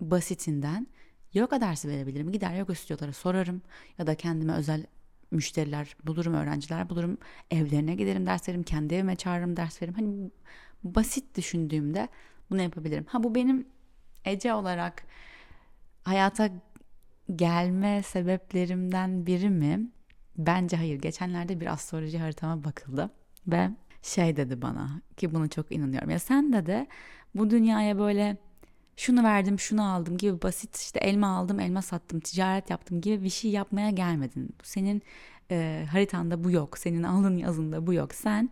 basitinden 0.01 0.87
yoga 1.35 1.61
dersi 1.61 1.89
verebilirim. 1.89 2.33
Gider 2.33 2.55
yoga 2.55 2.75
stüdyolara 2.75 3.13
sorarım 3.13 3.63
ya 3.99 4.07
da 4.07 4.15
kendime 4.15 4.53
özel 4.53 4.87
müşteriler 5.31 5.97
bulurum, 6.05 6.35
öğrenciler 6.35 6.91
bulurum. 6.91 7.19
Evlerine 7.51 7.95
giderim 7.95 8.27
ders 8.27 8.49
veririm, 8.49 8.63
kendi 8.63 8.95
evime 8.95 9.17
çağırırım 9.17 9.57
ders 9.57 9.83
veririm. 9.83 9.95
Hani 9.99 10.31
basit 10.85 11.37
düşündüğümde 11.37 12.09
bunu 12.51 12.63
yapabilirim. 12.63 13.05
Ha 13.09 13.23
bu 13.23 13.35
benim 13.35 13.67
Ece 14.25 14.55
olarak 14.55 15.03
hayata 16.05 16.51
gelme 17.37 18.03
sebeplerimden 18.03 19.27
biri 19.27 19.51
mi? 19.51 19.89
Bence 20.37 20.77
hayır. 20.77 21.01
Geçenlerde 21.01 21.61
bir 21.61 21.67
astroloji 21.67 22.19
haritama 22.19 22.65
bakıldı 22.65 23.11
ve 23.47 23.71
şey 24.03 24.37
dedi 24.37 24.63
bana 24.63 25.03
ki 25.17 25.35
bunu 25.35 25.49
çok 25.49 25.73
inanıyorum. 25.73 26.11
Ya 26.11 26.19
sen 26.19 26.53
de 26.53 26.67
de 26.67 26.87
bu 27.35 27.51
dünyaya 27.51 27.99
böyle 27.99 28.37
şunu 28.99 29.25
verdim 29.25 29.59
şunu 29.59 29.93
aldım 29.93 30.17
gibi 30.17 30.43
basit 30.43 30.77
işte 30.77 30.99
elma 30.99 31.37
aldım 31.37 31.61
elma 31.61 31.83
sattım 31.83 32.21
ticaret 32.21 32.71
yaptım 32.71 33.01
gibi 33.01 33.25
bir 33.25 33.31
şey 33.31 33.51
yapmaya 33.51 33.91
gelmedin. 33.91 34.51
Senin 34.63 35.03
e, 35.51 35.87
haritanda 35.91 36.45
bu 36.45 36.51
yok. 36.51 36.79
Senin 36.79 37.03
alın 37.03 37.37
yazında 37.37 37.87
bu 37.87 37.93
yok. 37.93 38.15
Sen 38.15 38.51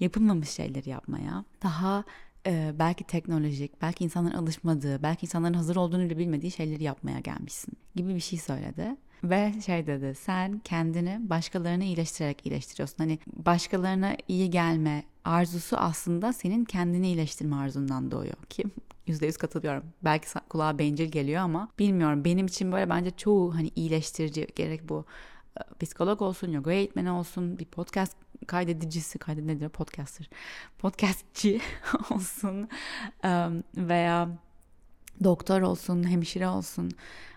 yapılmamış 0.00 0.48
şeyleri 0.48 0.90
yapmaya 0.90 1.44
daha 1.62 2.04
e, 2.46 2.72
belki 2.78 3.04
teknolojik, 3.04 3.82
belki 3.82 4.04
insanların 4.04 4.34
alışmadığı, 4.34 5.02
belki 5.02 5.26
insanların 5.26 5.54
hazır 5.54 5.76
olduğunu 5.76 6.04
bile 6.04 6.18
bilmediği 6.18 6.50
şeyleri 6.50 6.82
yapmaya 6.82 7.20
gelmişsin 7.20 7.74
gibi 7.94 8.14
bir 8.14 8.20
şey 8.20 8.38
söyledi. 8.38 8.96
Ve 9.24 9.52
şey 9.66 9.86
dedi 9.86 10.14
sen 10.14 10.58
kendini 10.58 11.30
başkalarını 11.30 11.84
iyileştirerek 11.84 12.46
iyileştiriyorsun. 12.46 12.96
Hani 12.98 13.18
başkalarına 13.36 14.16
iyi 14.28 14.50
gelme 14.50 15.04
arzusu 15.28 15.76
aslında 15.76 16.32
senin 16.32 16.64
kendini 16.64 17.06
iyileştirme 17.06 17.56
arzundan 17.56 18.10
doğuyor. 18.10 18.36
Ki 18.48 18.64
yüz 19.06 19.36
katılıyorum. 19.36 19.84
Belki 20.04 20.28
kulağa 20.48 20.78
bencil 20.78 21.08
geliyor 21.08 21.40
ama 21.40 21.68
bilmiyorum. 21.78 22.24
Benim 22.24 22.46
için 22.46 22.72
böyle 22.72 22.90
bence 22.90 23.10
çoğu 23.10 23.54
hani 23.54 23.70
iyileştirici 23.76 24.46
gerek 24.56 24.88
bu 24.88 25.04
e, 25.60 25.84
psikolog 25.84 26.22
olsun, 26.22 26.52
yoga 26.52 26.72
eğitmeni 26.72 27.10
olsun, 27.10 27.58
bir 27.58 27.64
podcast 27.64 28.16
kaydedicisi, 28.46 29.18
kaydet 29.18 29.44
nedir 29.44 29.68
podcaster, 29.68 30.30
podcastçi 30.78 31.60
olsun 32.10 32.68
veya 33.76 34.28
doktor 35.24 35.60
olsun, 35.60 36.08
hemşire 36.08 36.48
olsun. 36.48 36.90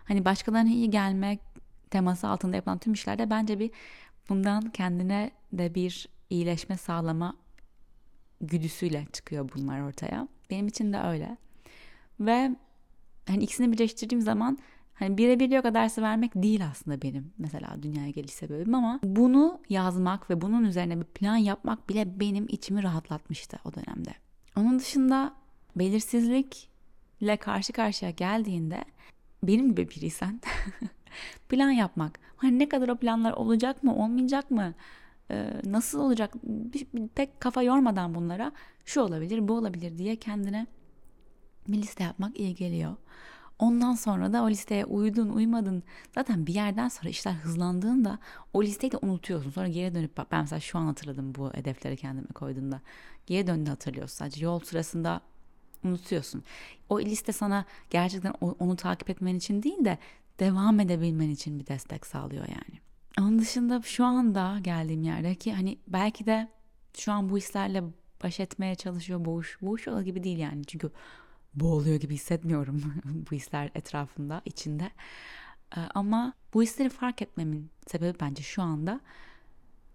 Hani 0.05 0.25
başkalarına 0.25 0.69
iyi 0.69 0.89
gelmek 0.89 1.39
teması 1.89 2.27
altında 2.27 2.55
yapılan 2.55 2.77
tüm 2.77 2.93
işlerde 2.93 3.29
bence 3.29 3.59
bir 3.59 3.71
bundan 4.29 4.69
kendine 4.69 5.31
de 5.53 5.75
bir 5.75 6.09
iyileşme 6.29 6.77
sağlama 6.77 7.35
güdüsüyle 8.41 9.07
çıkıyor 9.13 9.49
bunlar 9.55 9.81
ortaya. 9.81 10.27
Benim 10.49 10.67
için 10.67 10.93
de 10.93 10.99
öyle. 10.99 11.37
Ve 12.19 12.55
hani 13.27 13.43
ikisini 13.43 13.71
birleştirdiğim 13.71 14.21
zaman 14.21 14.57
hani 14.93 15.17
birebir 15.17 15.49
yoga 15.49 15.73
dersi 15.73 16.01
vermek 16.01 16.31
değil 16.35 16.67
aslında 16.71 17.01
benim 17.01 17.33
mesela 17.37 17.83
dünyaya 17.83 18.09
geliş 18.09 18.31
sebebim 18.31 18.75
ama 18.75 18.99
bunu 19.03 19.61
yazmak 19.69 20.29
ve 20.29 20.41
bunun 20.41 20.63
üzerine 20.63 20.99
bir 20.99 21.05
plan 21.05 21.35
yapmak 21.35 21.89
bile 21.89 22.19
benim 22.19 22.45
içimi 22.49 22.83
rahatlatmıştı 22.83 23.59
o 23.65 23.73
dönemde. 23.73 24.13
Onun 24.55 24.79
dışında 24.79 25.33
belirsizlikle 25.75 27.37
karşı 27.37 27.73
karşıya 27.73 28.11
geldiğinde 28.11 28.85
benim 29.43 29.69
gibi 29.69 29.89
biriysen 29.89 30.41
plan 31.49 31.71
yapmak. 31.71 32.19
Hani 32.37 32.59
ne 32.59 32.69
kadar 32.69 32.89
o 32.89 32.97
planlar 32.97 33.31
olacak 33.31 33.83
mı, 33.83 33.95
olmayacak 33.95 34.51
mı? 34.51 34.73
Ee, 35.31 35.53
nasıl 35.63 35.99
olacak? 35.99 36.33
Pek 37.15 37.39
kafa 37.41 37.63
yormadan 37.63 38.15
bunlara 38.15 38.51
şu 38.85 39.01
olabilir, 39.01 39.47
bu 39.47 39.53
olabilir 39.53 39.97
diye 39.97 40.15
kendine 40.15 40.67
bir 41.67 41.77
liste 41.77 42.03
yapmak 42.03 42.39
iyi 42.39 42.55
geliyor. 42.55 42.95
Ondan 43.59 43.93
sonra 43.93 44.33
da 44.33 44.43
o 44.43 44.49
listeye 44.49 44.85
uydun 44.85 45.29
uymadın. 45.29 45.83
Zaten 46.15 46.47
bir 46.47 46.53
yerden 46.53 46.87
sonra 46.87 47.09
işler 47.09 47.33
hızlandığında 47.33 48.19
o 48.53 48.63
listeyi 48.63 48.91
de 48.91 48.97
unutuyorsun. 49.01 49.49
Sonra 49.51 49.67
geri 49.67 49.95
dönüp 49.95 50.17
bak 50.17 50.27
ben 50.31 50.41
mesela 50.41 50.59
şu 50.59 50.77
an 50.77 50.85
hatırladım 50.85 51.35
bu 51.35 51.53
hedefleri 51.53 51.97
kendime 51.97 52.27
koyduğumda. 52.27 52.81
Geri 53.27 53.47
döndü 53.47 53.69
hatırlıyorsun 53.69 54.15
sadece 54.15 54.45
yol 54.45 54.59
sırasında 54.59 55.21
unutuyorsun. 55.83 56.43
O 56.89 57.01
liste 57.01 57.31
sana 57.31 57.65
gerçekten 57.89 58.33
onu 58.59 58.75
takip 58.75 59.09
etmen 59.09 59.35
için 59.35 59.63
değil 59.63 59.85
de 59.85 59.97
devam 60.39 60.79
edebilmen 60.79 61.29
için 61.29 61.59
bir 61.59 61.67
destek 61.67 62.05
sağlıyor 62.05 62.47
yani. 62.47 62.80
Onun 63.19 63.39
dışında 63.39 63.81
şu 63.81 64.05
anda 64.05 64.59
geldiğim 64.61 65.03
yerde 65.03 65.35
ki 65.35 65.53
hani 65.53 65.77
belki 65.87 66.25
de 66.25 66.47
şu 66.97 67.11
an 67.11 67.29
bu 67.29 67.37
hislerle 67.37 67.83
baş 68.23 68.39
etmeye 68.39 68.75
çalışıyor 68.75 69.25
boğuş. 69.25 69.57
Boğuş 69.61 69.87
yolu 69.87 70.03
gibi 70.03 70.23
değil 70.23 70.37
yani 70.37 70.65
çünkü 70.65 70.91
boğuluyor 71.53 71.95
gibi 71.95 72.13
hissetmiyorum 72.13 72.93
bu 73.31 73.35
hisler 73.35 73.71
etrafında, 73.75 74.41
içinde. 74.45 74.91
Ee, 75.77 75.79
ama 75.95 76.33
bu 76.53 76.63
hisleri 76.63 76.89
fark 76.89 77.21
etmemin 77.21 77.69
sebebi 77.87 78.19
bence 78.19 78.43
şu 78.43 78.61
anda 78.61 78.99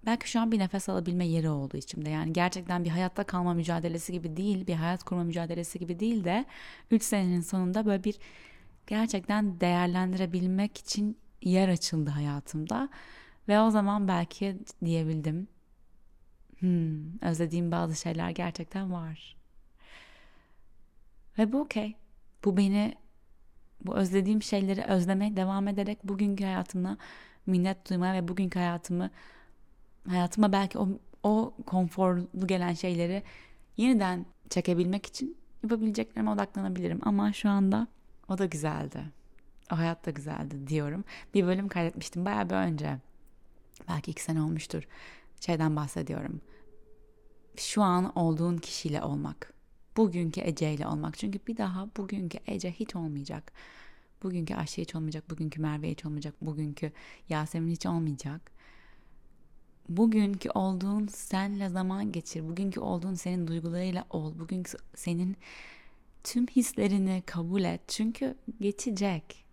belki 0.07 0.31
şu 0.31 0.41
an 0.41 0.53
bir 0.53 0.59
nefes 0.59 0.89
alabilme 0.89 1.27
yeri 1.27 1.51
olduğu 1.51 1.77
içimde. 1.77 2.11
Yani 2.11 2.33
gerçekten 2.33 2.85
bir 2.85 2.91
hayatta 2.91 3.25
kalma 3.25 3.55
mücadelesi 3.55 4.13
gibi 4.13 4.37
değil, 4.37 4.67
bir 4.67 4.75
hayat 4.75 5.05
kurma 5.05 5.25
mücadelesi 5.25 5.79
gibi 5.79 6.01
değil 6.01 6.25
de 6.25 6.45
3 6.91 7.03
senenin 7.03 7.41
sonunda 7.41 7.87
böyle 7.87 8.05
bir 8.05 8.19
gerçekten 8.87 9.61
değerlendirebilmek 9.61 10.79
için 10.79 11.17
yer 11.51 11.69
açıldı 11.69 12.11
hayatımda. 12.11 12.89
Ve 13.49 13.61
o 13.61 13.71
zaman 13.71 14.09
belki 14.09 14.59
diyebildim. 14.85 15.49
Hmm, 16.59 17.19
özlediğim 17.23 17.71
bazı 17.73 17.97
şeyler 17.97 18.31
gerçekten 18.31 18.93
var. 18.93 19.37
Ve 21.39 21.53
bu 21.53 21.61
okey. 21.61 21.97
Bu 22.45 22.57
beni 22.57 22.95
bu 23.81 23.97
özlediğim 23.97 24.43
şeyleri 24.43 24.83
özlemeye 24.83 25.37
devam 25.37 25.69
ederek 25.69 26.05
bugünkü 26.05 26.45
hayatımla 26.45 26.97
minnet 27.47 27.91
duymaya 27.91 28.15
ve 28.15 28.29
bugünkü 28.29 28.59
hayatımı 28.59 29.11
hayatıma 30.09 30.53
belki 30.53 30.79
o, 30.79 30.89
o 31.23 31.55
konforlu 31.67 32.47
gelen 32.47 32.75
şeyleri 32.75 33.23
yeniden 33.77 34.27
çekebilmek 34.51 35.07
için 35.07 35.37
yapabileceklerime 35.63 36.31
odaklanabilirim. 36.31 36.99
Ama 37.03 37.33
şu 37.33 37.49
anda 37.49 37.87
o 38.29 38.39
da 38.39 38.47
güzeldi. 38.47 39.03
O 39.73 39.79
hayat 39.79 40.07
da 40.07 40.11
güzeldi 40.11 40.67
diyorum. 40.67 41.05
Bir 41.35 41.47
bölüm 41.47 41.69
kaydetmiştim 41.69 42.25
bayağı 42.25 42.51
bir 42.51 42.55
önce. 42.55 42.99
Belki 43.89 44.11
iki 44.11 44.23
sene 44.23 44.43
olmuştur. 44.43 44.89
Şeyden 45.41 45.77
bahsediyorum. 45.77 46.41
Şu 47.57 47.83
an 47.83 48.19
olduğun 48.19 48.57
kişiyle 48.57 49.03
olmak. 49.03 49.53
Bugünkü 49.97 50.41
Ece 50.41 50.75
ile 50.75 50.87
olmak. 50.87 51.19
Çünkü 51.19 51.39
bir 51.47 51.57
daha 51.57 51.89
bugünkü 51.97 52.39
Ece 52.47 52.73
hiç 52.73 52.97
olmayacak. 52.97 53.53
Bugünkü 54.23 54.55
Ayşe 54.55 54.83
hiç 54.83 54.95
olmayacak. 54.95 55.31
Bugünkü 55.31 55.61
Merve 55.61 55.91
hiç 55.91 56.07
olmayacak. 56.07 56.35
Bugünkü 56.41 56.93
Yasemin 57.29 57.71
hiç 57.71 57.87
olmayacak. 57.87 58.51
Bugünkü 59.89 60.51
olduğun 60.51 61.07
senle 61.07 61.69
zaman 61.69 62.13
geçir. 62.13 62.49
Bugünkü 62.49 62.81
olduğun 62.81 63.15
senin 63.15 63.47
duygularıyla 63.47 64.05
ol. 64.11 64.39
Bugünkü 64.39 64.79
senin 64.95 65.37
tüm 66.25 66.47
hislerini 66.47 67.23
kabul 67.27 67.65
et. 67.65 67.81
Çünkü 67.89 68.37
geçecek. 68.61 69.46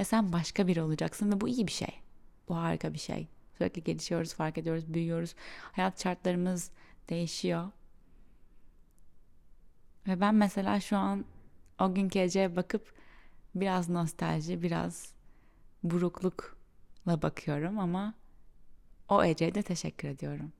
Ve 0.00 0.04
sen 0.04 0.32
başka 0.32 0.66
biri 0.66 0.82
olacaksın 0.82 1.32
ve 1.32 1.40
bu 1.40 1.48
iyi 1.48 1.66
bir 1.66 1.72
şey. 1.72 2.00
Bu 2.48 2.56
harika 2.56 2.94
bir 2.94 2.98
şey. 2.98 3.28
Sürekli 3.58 3.84
gelişiyoruz, 3.84 4.34
fark 4.34 4.58
ediyoruz, 4.58 4.94
büyüyoruz. 4.94 5.34
Hayat 5.72 6.02
şartlarımız 6.02 6.70
değişiyor. 7.08 7.70
Ve 10.06 10.20
ben 10.20 10.34
mesela 10.34 10.80
şu 10.80 10.96
an 10.96 11.24
o 11.80 11.94
günkü 11.94 12.18
Ece'ye 12.18 12.56
bakıp 12.56 12.94
biraz 13.54 13.88
nostalji, 13.88 14.62
biraz 14.62 15.14
buruklukla 15.82 17.22
bakıyorum 17.22 17.78
ama 17.78 18.14
o 19.08 19.24
Ece'ye 19.24 19.54
de 19.54 19.62
teşekkür 19.62 20.08
ediyorum. 20.08 20.52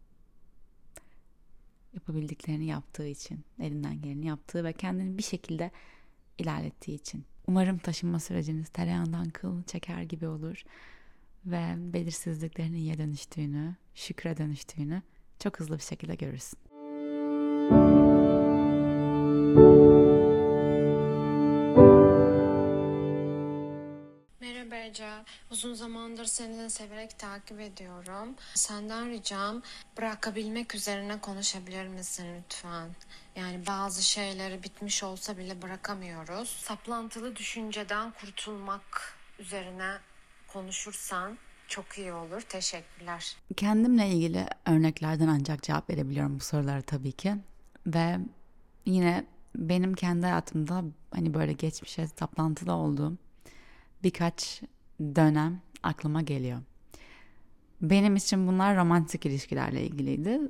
Yapabildiklerini 1.94 2.66
yaptığı 2.66 3.06
için, 3.06 3.44
elinden 3.58 4.02
geleni 4.02 4.26
yaptığı 4.26 4.64
ve 4.64 4.72
kendini 4.72 5.18
bir 5.18 5.22
şekilde 5.22 5.70
ilerlettiği 6.38 6.98
için. 6.98 7.24
Umarım 7.50 7.78
taşınma 7.78 8.20
süreciniz 8.20 8.68
tereyağından 8.68 9.30
kıl 9.30 9.62
çeker 9.62 10.02
gibi 10.02 10.26
olur 10.26 10.62
ve 11.46 11.62
belirsizliklerin 11.78 12.74
iyiye 12.74 12.98
dönüştüğünü, 12.98 13.76
şükre 13.94 14.36
dönüştüğünü 14.36 15.02
çok 15.38 15.60
hızlı 15.60 15.78
bir 15.78 15.82
şekilde 15.82 16.14
görürsün. 16.14 16.58
Uzun 25.50 25.74
zamandır 25.74 26.24
seni 26.24 26.70
severek 26.70 27.18
takip 27.18 27.60
ediyorum. 27.60 28.34
Senden 28.54 29.10
ricam 29.10 29.62
bırakabilmek 29.96 30.74
üzerine 30.74 31.20
konuşabilir 31.20 31.86
misin 31.86 32.26
lütfen? 32.38 32.88
Yani 33.36 33.66
bazı 33.66 34.02
şeyleri 34.02 34.62
bitmiş 34.62 35.02
olsa 35.02 35.38
bile 35.38 35.62
bırakamıyoruz. 35.62 36.48
Saplantılı 36.48 37.36
düşünceden 37.36 38.10
kurtulmak 38.10 39.14
üzerine 39.38 39.98
konuşursan 40.48 41.38
çok 41.68 41.98
iyi 41.98 42.12
olur. 42.12 42.40
Teşekkürler. 42.40 43.36
Kendimle 43.56 44.08
ilgili 44.08 44.46
örneklerden 44.66 45.28
ancak 45.28 45.62
cevap 45.62 45.90
verebiliyorum 45.90 46.40
bu 46.40 46.44
sorulara 46.44 46.82
tabii 46.82 47.12
ki. 47.12 47.34
Ve 47.86 48.18
yine 48.86 49.26
benim 49.54 49.94
kendi 49.94 50.26
hayatımda 50.26 50.84
hani 51.10 51.34
böyle 51.34 51.52
geçmişe 51.52 52.06
saplantılı 52.06 52.72
olduğum 52.72 53.16
birkaç 54.02 54.62
dönem 55.00 55.60
aklıma 55.82 56.22
geliyor. 56.22 56.60
Benim 57.82 58.16
için 58.16 58.46
bunlar 58.46 58.76
romantik 58.76 59.26
ilişkilerle 59.26 59.86
ilgiliydi. 59.86 60.40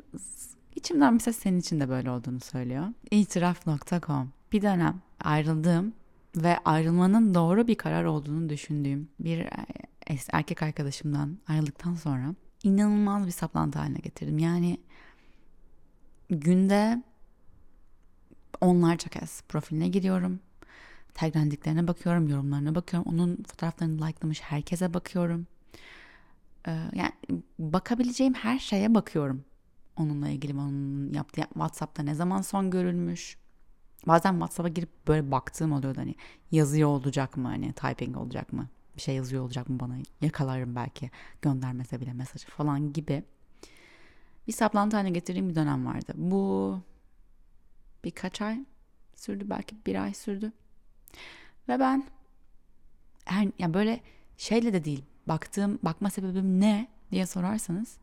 İçimden 0.75 1.15
bir 1.15 1.21
ses 1.21 1.37
senin 1.37 1.61
için 1.61 1.81
de 1.81 1.89
böyle 1.89 2.11
olduğunu 2.11 2.41
söylüyor. 2.41 2.87
İtiraf.com 3.11 4.33
Bir 4.53 4.63
dönem 4.63 5.01
ayrıldığım 5.21 5.93
ve 6.37 6.59
ayrılmanın 6.65 7.35
doğru 7.35 7.67
bir 7.67 7.75
karar 7.75 8.05
olduğunu 8.05 8.49
düşündüğüm 8.49 9.09
bir 9.21 9.39
e, 9.39 9.67
erkek 10.33 10.63
arkadaşımdan 10.63 11.39
ayrıldıktan 11.49 11.95
sonra 11.95 12.35
inanılmaz 12.63 13.27
bir 13.27 13.31
saplantı 13.31 13.79
haline 13.79 13.99
getirdim. 13.99 14.39
Yani 14.39 14.81
günde 16.31 17.03
onlarca 18.61 19.09
kez 19.09 19.43
profiline 19.43 19.89
giriyorum. 19.89 20.41
Taglendiklerine 21.15 21.89
bakıyorum, 21.89 22.29
yorumlarına 22.29 22.75
bakıyorum. 22.75 23.13
Onun 23.13 23.37
fotoğraflarını 23.37 24.07
likelamış 24.07 24.41
herkese 24.41 24.95
bakıyorum. 24.95 25.47
Ee, 26.69 26.71
yani 26.95 27.13
bakabileceğim 27.59 28.35
her 28.35 28.59
şeye 28.59 28.95
bakıyorum. 28.95 29.45
Onunla 29.97 30.29
ilgili 30.29 30.55
onun 30.55 31.13
yaptığı 31.13 31.43
WhatsApp'ta 31.43 32.03
ne 32.03 32.15
zaman 32.15 32.43
son 32.43 32.71
görülmüş. 32.71 33.39
Bazen 34.07 34.33
WhatsApp'a 34.33 34.69
girip 34.69 35.09
böyle 35.09 35.31
baktığım 35.31 35.73
oluyordu 35.73 35.99
hani 35.99 36.15
yazıyor 36.51 36.89
olacak 36.89 37.37
mı 37.37 37.49
hani 37.49 37.73
typing 37.73 38.17
olacak 38.17 38.53
mı 38.53 38.69
bir 38.97 39.01
şey 39.01 39.15
yazıyor 39.15 39.45
olacak 39.45 39.69
mı 39.69 39.81
bana 39.81 39.95
yakalarım 40.21 40.77
belki 40.77 41.11
göndermese 41.43 42.01
bile 42.01 42.13
mesajı 42.13 42.47
falan 42.47 42.93
gibi 42.93 43.25
bir 44.49 44.53
saplantı 44.53 44.97
haline 44.97 45.11
getirdiğim 45.11 45.49
bir 45.49 45.55
dönem 45.55 45.87
vardı. 45.87 46.13
Bu 46.15 46.79
birkaç 48.05 48.43
ay 48.43 48.65
sürdü 49.17 49.51
belki 49.51 49.77
bir 49.87 50.03
ay 50.03 50.15
sürdü. 50.15 50.53
Ve 51.69 51.81
ben 51.81 52.05
her 53.25 53.49
yani 53.59 53.75
böyle 53.75 54.01
şeyle 54.37 54.73
de 54.73 54.85
değil 54.85 55.05
baktığım 55.27 55.79
bakma 55.83 56.11
sebebim 56.11 56.61
ne 56.61 56.89
diye 57.13 57.27
sorarsanız 57.27 57.97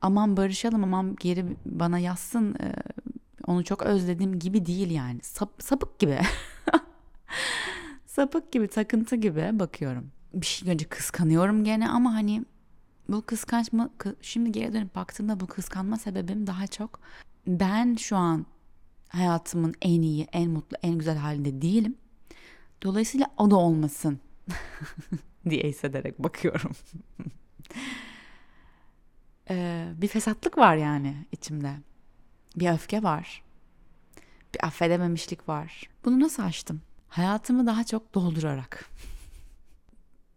aman 0.00 0.36
barışalım 0.36 0.84
aman 0.84 1.16
geri 1.20 1.56
bana 1.66 1.98
yazsın 1.98 2.56
onu 3.46 3.64
çok 3.64 3.82
özledim 3.82 4.38
gibi 4.38 4.66
değil 4.66 4.90
yani. 4.90 5.18
Sap, 5.22 5.62
sapık 5.62 5.98
gibi. 5.98 6.18
Sapık 8.06 8.52
gibi 8.52 8.68
takıntı 8.68 9.16
gibi 9.16 9.50
bakıyorum. 9.52 10.10
Bir 10.34 10.46
şey 10.46 10.72
önce 10.72 10.84
kıskanıyorum 10.84 11.64
gene 11.64 11.88
ama 11.88 12.14
hani 12.14 12.44
bu 13.08 13.22
kıskançma 13.22 13.90
şimdi 14.20 14.52
geri 14.52 14.72
dönüp 14.72 14.94
baktığımda 14.94 15.40
bu 15.40 15.46
kıskanma 15.46 15.96
sebebim 15.96 16.46
daha 16.46 16.66
çok 16.66 17.00
ben 17.46 17.96
şu 17.96 18.16
an 18.16 18.46
hayatımın 19.08 19.74
en 19.82 20.02
iyi, 20.02 20.26
en 20.32 20.50
mutlu, 20.50 20.76
en 20.82 20.98
güzel 20.98 21.16
halinde 21.16 21.62
değilim. 21.62 21.94
Dolayısıyla 22.82 23.26
o 23.36 23.50
da 23.50 23.56
olmasın 23.56 24.20
diye 25.50 25.62
hissederek 25.62 26.18
bakıyorum. 26.18 26.70
ee, 29.50 29.88
bir 29.96 30.08
fesatlık 30.08 30.58
var 30.58 30.76
yani 30.76 31.26
içimde. 31.32 31.72
Bir 32.56 32.70
öfke 32.70 33.02
var. 33.02 33.42
Bir 34.54 34.66
affedememişlik 34.66 35.48
var. 35.48 35.90
Bunu 36.04 36.20
nasıl 36.20 36.42
açtım? 36.42 36.80
Hayatımı 37.08 37.66
daha 37.66 37.84
çok 37.84 38.14
doldurarak. 38.14 38.84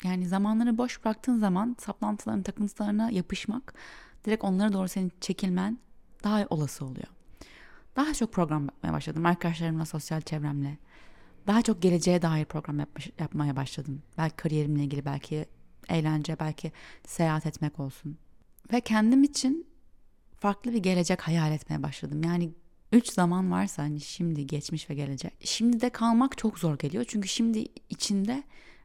Yani 0.04 0.28
zamanları 0.28 0.78
boş 0.78 1.06
bıraktığın 1.06 1.40
zaman 1.40 1.76
saplantıların, 1.80 2.44
takıntılarına 2.44 3.10
yapışmak, 3.12 3.74
direkt 4.26 4.44
onlara 4.44 4.74
doğru 4.74 4.88
senin 4.88 5.12
çekilmen 5.22 5.78
daha 6.24 6.46
olası 6.50 6.86
oluyor. 6.86 7.08
Daha 7.96 8.14
çok 8.14 8.34
program 8.34 8.64
yapmaya 8.64 8.94
başladım. 8.94 9.26
Arkadaşlarımla, 9.26 9.86
sosyal 9.86 10.22
çevremle. 10.22 10.78
Daha 11.48 11.62
çok 11.62 11.82
geleceğe 11.82 12.22
dair 12.22 12.46
program 12.46 12.80
yapmış, 12.80 13.10
yapmaya 13.20 13.56
başladım. 13.56 14.02
Belki 14.18 14.36
kariyerimle 14.36 14.84
ilgili, 14.84 15.06
belki 15.06 15.46
eğlence, 15.90 16.40
belki 16.40 16.72
seyahat 17.08 17.46
etmek 17.46 17.80
olsun. 17.80 18.18
Ve 18.74 18.82
kendim 18.82 19.24
için 19.24 19.68
farklı 20.40 20.74
bir 20.74 20.78
gelecek 20.78 21.22
hayal 21.22 21.52
etmeye 21.52 21.84
başladım. 21.84 22.24
Yani 22.24 22.52
üç 22.92 23.10
zaman 23.10 23.52
varsa 23.52 23.84
hani 23.84 24.02
şimdi, 24.02 24.48
geçmiş 24.48 24.90
ve 24.90 24.94
gelecek. 24.94 25.34
Şimdi 25.44 25.82
de 25.82 25.90
kalmak 25.90 26.38
çok 26.38 26.60
zor 26.60 26.78
geliyor. 26.78 27.06
Çünkü 27.08 27.28
şimdi 27.28 27.68
içinde 27.90 28.44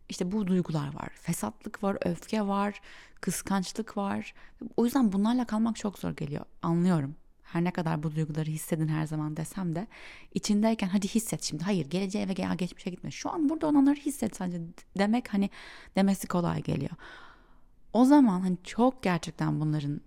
işte 0.08 0.32
bu 0.32 0.46
duygular 0.46 0.94
var. 0.94 1.08
Fesatlık 1.14 1.82
var, 1.82 1.98
öfke 2.04 2.46
var, 2.46 2.80
kıskançlık 3.20 3.96
var. 3.96 4.34
O 4.76 4.84
yüzden 4.84 5.12
bunlarla 5.12 5.44
kalmak 5.44 5.76
çok 5.76 5.98
zor 5.98 6.10
geliyor. 6.10 6.44
Anlıyorum. 6.62 7.14
Her 7.52 7.64
ne 7.64 7.70
kadar 7.70 8.02
bu 8.02 8.14
duyguları 8.14 8.50
hissedin 8.50 8.88
her 8.88 9.06
zaman 9.06 9.36
desem 9.36 9.74
de 9.74 9.86
içindeyken 10.34 10.88
hadi 10.88 11.08
hisset 11.08 11.42
şimdi. 11.42 11.64
Hayır 11.64 11.90
geleceğe 11.90 12.28
ve 12.28 12.32
geçmişe 12.32 12.90
gitme. 12.90 13.10
Şu 13.10 13.30
an 13.30 13.48
burada 13.48 13.66
olanları 13.66 13.96
hisset 13.96 14.36
sadece 14.36 14.60
demek 14.98 15.34
hani 15.34 15.50
demesi 15.96 16.26
kolay 16.26 16.62
geliyor. 16.62 16.90
O 17.92 18.04
zaman 18.04 18.40
hani 18.40 18.58
çok 18.64 19.02
gerçekten 19.02 19.60
bunların 19.60 20.00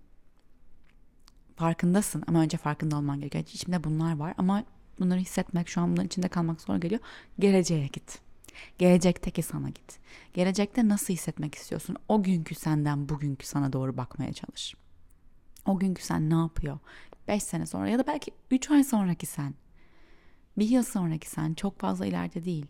farkındasın 1.56 2.22
ama 2.26 2.40
önce 2.40 2.56
farkında 2.56 2.96
olman 2.96 3.20
gerekiyor. 3.20 3.44
İçimde 3.44 3.84
bunlar 3.84 4.16
var 4.16 4.34
ama 4.38 4.64
bunları 5.00 5.18
hissetmek 5.18 5.68
şu 5.68 5.80
an 5.80 5.90
bunların 5.90 6.06
içinde 6.06 6.28
kalmak 6.28 6.60
zor 6.60 6.76
geliyor. 6.76 7.00
Geleceğe 7.38 7.86
git. 7.86 8.18
Gelecekteki 8.78 9.42
sana 9.42 9.68
git. 9.68 9.98
Gelecekte 10.34 10.88
nasıl 10.88 11.14
hissetmek 11.14 11.54
istiyorsun? 11.54 11.96
O 12.08 12.22
günkü 12.22 12.54
senden 12.54 13.08
bugünkü 13.08 13.46
sana 13.46 13.72
doğru 13.72 13.96
bakmaya 13.96 14.32
çalış. 14.32 14.74
O 15.66 15.78
günkü 15.78 16.02
sen 16.02 16.30
ne 16.30 16.34
yapıyor? 16.34 16.78
5 17.28 17.42
sene 17.42 17.66
sonra 17.66 17.88
ya 17.88 17.98
da 17.98 18.06
belki 18.06 18.30
3 18.50 18.70
ay 18.70 18.84
sonraki 18.84 19.26
sen. 19.26 19.54
Bir 20.58 20.68
yıl 20.68 20.82
sonraki 20.82 21.30
sen 21.30 21.54
çok 21.54 21.80
fazla 21.80 22.06
ileride 22.06 22.44
değil. 22.44 22.66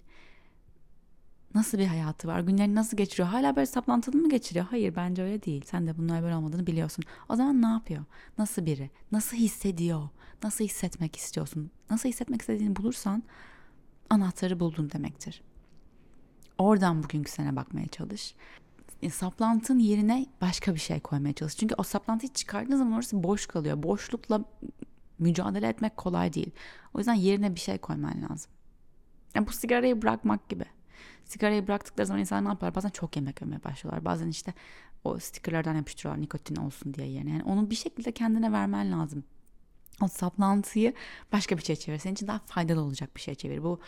Nasıl 1.55 1.79
bir 1.79 1.87
hayatı 1.87 2.29
var? 2.29 2.41
Günlerini 2.41 2.75
nasıl 2.75 2.97
geçiriyor? 2.97 3.29
Hala 3.29 3.57
böyle 3.57 3.67
saplantılı 3.67 4.17
mı 4.17 4.29
geçiriyor? 4.29 4.67
Hayır 4.71 4.97
bence 4.97 5.23
öyle 5.23 5.43
değil. 5.43 5.65
Sen 5.67 5.87
de 5.87 5.99
bunlar 5.99 6.23
böyle 6.23 6.37
olmadığını 6.37 6.67
biliyorsun. 6.67 7.05
O 7.29 7.37
zaman 7.37 7.63
ne 7.63 7.67
yapıyor? 7.67 8.05
Nasıl 8.39 8.67
biri? 8.67 8.91
Nasıl 9.13 9.37
hissediyor? 9.37 10.09
Nasıl 10.43 10.65
hissetmek 10.65 11.17
istiyorsun? 11.17 11.71
Nasıl 11.91 12.09
hissetmek 12.09 12.41
istediğini 12.41 12.77
bulursan 12.77 13.23
anahtarı 14.11 14.61
buldun 14.61 14.91
demektir. 14.91 15.43
Oradan 16.59 17.03
bugünkü 17.03 17.31
sene 17.31 17.57
bakmaya 17.57 17.89
çalış. 17.89 18.35
E, 19.03 19.11
saplantın 19.11 19.79
yerine 19.79 20.27
başka 20.41 20.75
bir 20.75 20.81
şey 20.81 21.01
koymaya 21.01 21.35
çalış. 21.35 21.57
Çünkü 21.57 21.75
o 21.79 21.83
saplantıyı 21.83 22.33
çıkardığın 22.33 22.77
zaman 22.77 22.93
orası 22.93 23.23
boş 23.23 23.47
kalıyor. 23.47 23.83
Boşlukla 23.83 24.45
mücadele 25.19 25.69
etmek 25.69 25.97
kolay 25.97 26.33
değil. 26.33 26.51
O 26.95 26.99
yüzden 26.99 27.15
yerine 27.15 27.55
bir 27.55 27.61
şey 27.61 27.79
koyman 27.79 28.23
lazım. 28.31 28.53
Yani 29.35 29.47
bu 29.47 29.53
sigarayı 29.53 30.03
bırakmak 30.03 30.49
gibi. 30.49 30.65
Sigarayı 31.25 31.67
bıraktıkları 31.67 32.07
zaman 32.07 32.21
insanlar 32.21 32.45
ne 32.45 32.49
yapar? 32.49 32.75
Bazen 32.75 32.89
çok 32.89 33.17
yemek 33.17 33.41
yemeye 33.41 33.65
başlıyorlar. 33.65 34.05
Bazen 34.05 34.29
işte 34.29 34.55
o 35.05 35.19
stickerlardan 35.19 35.75
yapıştırıyorlar 35.75 36.23
nikotin 36.23 36.57
olsun 36.57 36.95
diye 36.95 37.07
yerine. 37.07 37.31
Yani 37.31 37.45
onu 37.45 37.71
bir 37.71 37.75
şekilde 37.75 38.13
kendine 38.13 38.53
vermen 38.53 38.93
lazım. 38.93 39.25
O 40.03 40.09
saplantıyı 40.09 40.95
başka 41.33 41.59
bir 41.59 41.63
şey 41.63 41.77
çevir. 41.77 41.99
Senin 41.99 42.15
için 42.15 42.27
daha 42.27 42.39
faydalı 42.39 42.81
olacak 42.81 43.17
bir 43.17 43.21
şey 43.21 43.35
çevir. 43.35 43.63
Bu 43.63 43.81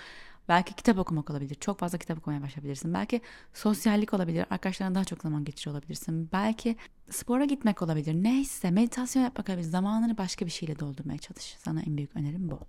Belki 0.49 0.75
kitap 0.75 0.99
okumak 0.99 1.31
olabilir. 1.31 1.55
Çok 1.55 1.79
fazla 1.79 1.99
kitap 1.99 2.19
okumaya 2.19 2.43
başlayabilirsin. 2.43 2.95
Belki 2.95 3.21
sosyallik 3.55 4.15
olabilir. 4.15 4.47
Arkadaşlarına 4.51 4.95
daha 4.95 5.05
çok 5.05 5.23
zaman 5.23 5.45
geçiriyor 5.45 5.77
olabilirsin. 5.77 6.29
Belki 6.33 6.77
spora 7.11 7.45
gitmek 7.45 7.83
olabilir. 7.83 8.15
Neyse 8.15 8.71
meditasyon 8.71 9.23
yapmak 9.23 9.49
olabilir. 9.49 9.69
Zamanını 9.69 10.19
başka 10.19 10.47
bir 10.47 10.51
şeyle 10.51 10.79
doldurmaya 10.79 11.19
çalış. 11.19 11.57
Sana 11.59 11.83
en 11.83 11.97
büyük 11.97 12.17
önerim 12.17 12.51
bu. 12.51 12.61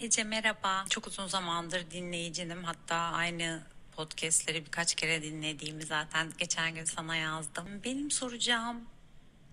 Ece 0.00 0.24
merhaba. 0.24 0.84
Çok 0.90 1.06
uzun 1.06 1.26
zamandır 1.26 1.90
dinleyicinim. 1.90 2.64
Hatta 2.64 2.96
aynı 2.96 3.62
podcastleri 3.96 4.66
birkaç 4.66 4.94
kere 4.94 5.22
dinlediğimi 5.22 5.82
zaten 5.82 6.28
geçen 6.38 6.74
gün 6.74 6.84
sana 6.84 7.16
yazdım. 7.16 7.64
Benim 7.84 8.10
soracağım 8.10 8.76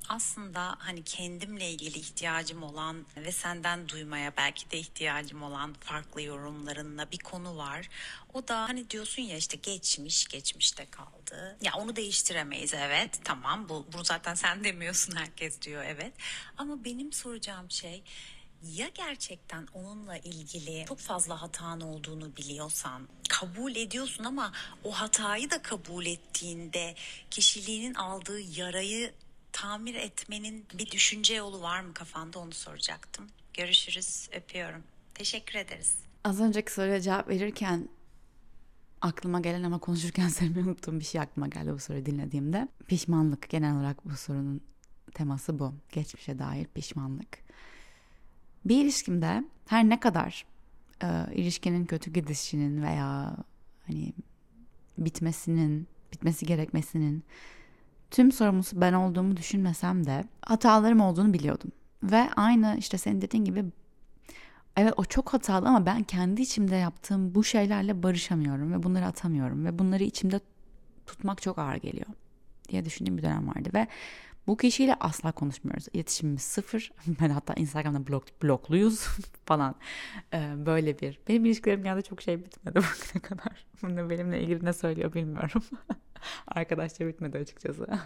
aslında 0.10 0.76
hani 0.80 1.04
kendimle 1.04 1.72
ilgili 1.72 1.98
ihtiyacım 1.98 2.64
olan 2.64 3.06
ve 3.18 3.32
senden 3.32 3.90
duymaya 3.90 4.34
belki 4.38 4.72
de 4.72 4.78
ihtiyacım 4.78 5.44
olan 5.44 5.74
farklı 5.74 6.22
yorumlarınla 6.22 7.12
bir 7.12 7.18
konu 7.18 7.58
var. 7.58 7.90
O 8.34 8.48
da 8.48 8.70
hani 8.70 8.90
diyorsun 8.90 9.22
ya 9.22 9.38
işte 9.38 9.58
geçmiş 9.58 10.28
geçmişte 10.28 10.86
kaldı. 10.86 11.58
Ya 11.62 11.72
onu 11.74 11.96
değiştiremeyiz 11.96 12.74
evet 12.74 13.20
tamam 13.24 13.70
bu, 13.70 13.88
bu 13.94 14.04
zaten 14.04 14.34
sen 14.34 14.64
demiyorsun 14.64 15.16
herkes 15.16 15.62
diyor 15.62 15.84
evet. 15.84 16.14
Ama 16.58 16.84
benim 16.84 17.14
soracağım 17.14 17.72
şey 17.72 18.04
ya 18.64 18.88
gerçekten 18.88 19.68
onunla 19.74 20.18
ilgili 20.18 20.86
çok 20.88 21.00
fazla 21.00 21.42
hatan 21.42 21.82
olduğunu 21.82 22.36
biliyorsan 22.38 23.08
kabul 23.30 23.76
ediyorsun 23.76 24.24
ama 24.24 24.52
o 24.84 24.92
hatayı 24.92 25.52
da 25.52 25.62
kabul 25.62 26.06
ettiğinde 26.06 26.96
kişiliğinin 27.32 27.94
aldığı 27.94 28.40
yarayı 28.40 29.14
tamir 29.54 29.96
etmenin 29.96 30.66
bir 30.74 30.92
düşünce 30.92 31.34
yolu 31.34 31.62
var 31.62 31.82
mı 31.82 31.94
kafanda 31.94 32.40
onu 32.40 32.54
soracaktım. 32.54 33.28
Görüşürüz 33.54 34.30
öpüyorum. 34.36 34.84
Teşekkür 35.14 35.56
ederiz. 35.60 35.96
Az 36.24 36.42
önceki 36.42 36.74
soruya 36.74 37.02
cevap 37.02 37.30
verirken 37.30 37.90
aklıma 39.02 39.40
gelen 39.40 39.64
ama 39.64 39.80
konuşurken 39.80 40.28
söylemeyi 40.30 40.66
unuttuğum 40.66 41.00
bir 41.00 41.06
şey 41.06 41.22
aklıma 41.22 41.48
geldi 41.48 41.74
bu 41.74 41.80
soruyu 41.80 42.06
dinlediğimde. 42.06 42.68
Pişmanlık 42.88 43.50
genel 43.50 43.76
olarak 43.76 44.06
bu 44.06 44.18
sorunun 44.18 44.62
teması 45.14 45.60
bu. 45.60 45.74
Geçmişe 45.92 46.40
dair 46.40 46.66
pişmanlık. 46.66 47.40
Bir 48.66 48.84
ilişkimde 48.84 49.44
her 49.68 49.90
ne 49.90 50.00
kadar 50.00 50.46
e, 51.04 51.08
ilişkinin 51.34 51.86
kötü 51.86 52.14
gidişinin 52.14 52.84
veya 52.84 53.38
hani 53.88 54.14
bitmesinin, 54.98 55.88
bitmesi 56.14 56.46
gerekmesinin 56.46 57.24
tüm 58.12 58.32
sorumlusu 58.32 58.82
ben 58.82 58.94
olduğumu 58.94 59.38
düşünmesem 59.38 60.06
de 60.06 60.24
hatalarım 60.42 61.02
olduğunu 61.02 61.34
biliyordum. 61.34 61.72
Ve 62.04 62.30
aynı 62.36 62.76
işte 62.80 62.98
senin 62.98 63.22
dediğin 63.22 63.46
gibi 63.46 63.66
evet 64.78 64.94
o 64.98 65.06
çok 65.06 65.34
hatalı 65.34 65.68
ama 65.68 65.86
ben 65.86 66.04
kendi 66.04 66.42
içimde 66.42 66.76
yaptığım 66.76 67.36
bu 67.36 67.44
şeylerle 67.44 68.04
barışamıyorum 68.04 68.74
ve 68.74 68.84
bunları 68.84 69.06
atamıyorum 69.06 69.66
ve 69.66 69.80
bunları 69.80 70.04
içimde 70.04 70.40
tutmak 71.06 71.42
çok 71.42 71.60
ağır 71.60 71.76
geliyor 71.76 72.08
diye 72.70 72.86
düşündüğüm 72.86 73.18
bir 73.18 73.24
dönem 73.24 73.48
vardı 73.48 73.70
ve 73.74 73.88
bu 74.48 74.58
kişiyle 74.58 74.96
asla 75.00 75.32
konuşmuyoruz. 75.32 75.88
İletişimimiz 75.94 76.42
sıfır. 76.42 76.92
Ben 77.22 77.30
hatta 77.30 77.54
Instagram'da 77.54 78.08
blok, 78.08 78.44
blokluyuz 78.44 79.08
falan. 79.46 79.76
Ee, 80.34 80.54
böyle 80.66 81.00
bir. 81.00 81.20
Benim 81.28 81.46
ilişkilerim 81.46 81.84
genelde 81.84 82.02
çok 82.02 82.22
şey 82.22 82.46
bitmedi 82.46 82.76
bugüne 82.76 83.22
kadar. 83.22 83.66
Bunu 83.82 84.10
benimle 84.10 84.42
ilgili 84.42 84.66
ne 84.66 84.74
söylüyor 84.74 85.14
bilmiyorum. 85.14 85.64
Arkadaşça 86.48 87.08
bitmedi 87.08 87.38
açıkçası. 87.38 87.88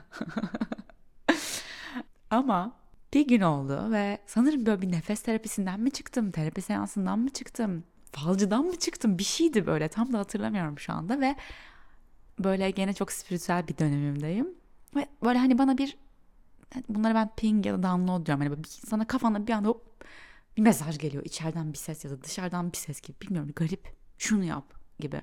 Ama 2.30 2.72
bir 3.14 3.28
gün 3.28 3.42
oldu 3.42 3.92
ve 3.92 4.18
sanırım 4.26 4.66
böyle 4.66 4.82
bir 4.82 4.92
nefes 4.92 5.22
terapisinden 5.22 5.80
mi 5.80 5.92
çıktım, 5.92 6.32
terapi 6.32 6.62
seansından 6.62 7.20
mı 7.20 7.30
çıktım, 7.30 7.84
falcıdan 8.12 8.66
mı 8.66 8.80
çıktım 8.80 9.18
bir 9.18 9.24
şeydi 9.24 9.66
böyle 9.66 9.88
tam 9.88 10.14
da 10.14 10.20
hatırlamıyorum 10.20 10.80
şu 10.80 10.94
anda 10.94 11.22
ve 11.22 11.36
böyle 12.40 12.72
gene 12.72 12.94
çok 12.94 13.12
spiritüel 13.12 13.68
bir 13.68 13.78
dönemimdeyim. 13.78 14.48
Ve 14.96 15.08
böyle 15.24 15.40
hani 15.40 15.58
bana 15.58 15.78
bir 15.78 15.98
bunları 16.90 17.16
ben 17.16 17.30
ping 17.36 17.66
ya 17.66 17.74
da 17.74 17.84
download 17.84 18.26
diyorum. 18.26 18.44
Hani 18.44 18.66
sana 18.66 19.08
kafana 19.08 19.48
bir 19.48 19.54
anda 19.54 19.68
hop, 19.68 20.06
bir 20.58 20.62
mesaj 20.62 20.98
geliyor. 20.98 21.26
içeriden 21.26 21.74
bir 21.74 21.78
ses 21.78 22.06
ya 22.06 22.12
da 22.12 22.24
dışarıdan 22.24 22.72
bir 22.72 22.78
ses 22.78 23.02
gibi. 23.02 23.22
Bilmiyorum 23.22 23.52
garip. 23.56 23.96
Şunu 24.18 24.44
yap 24.44 24.74
gibi. 25.00 25.22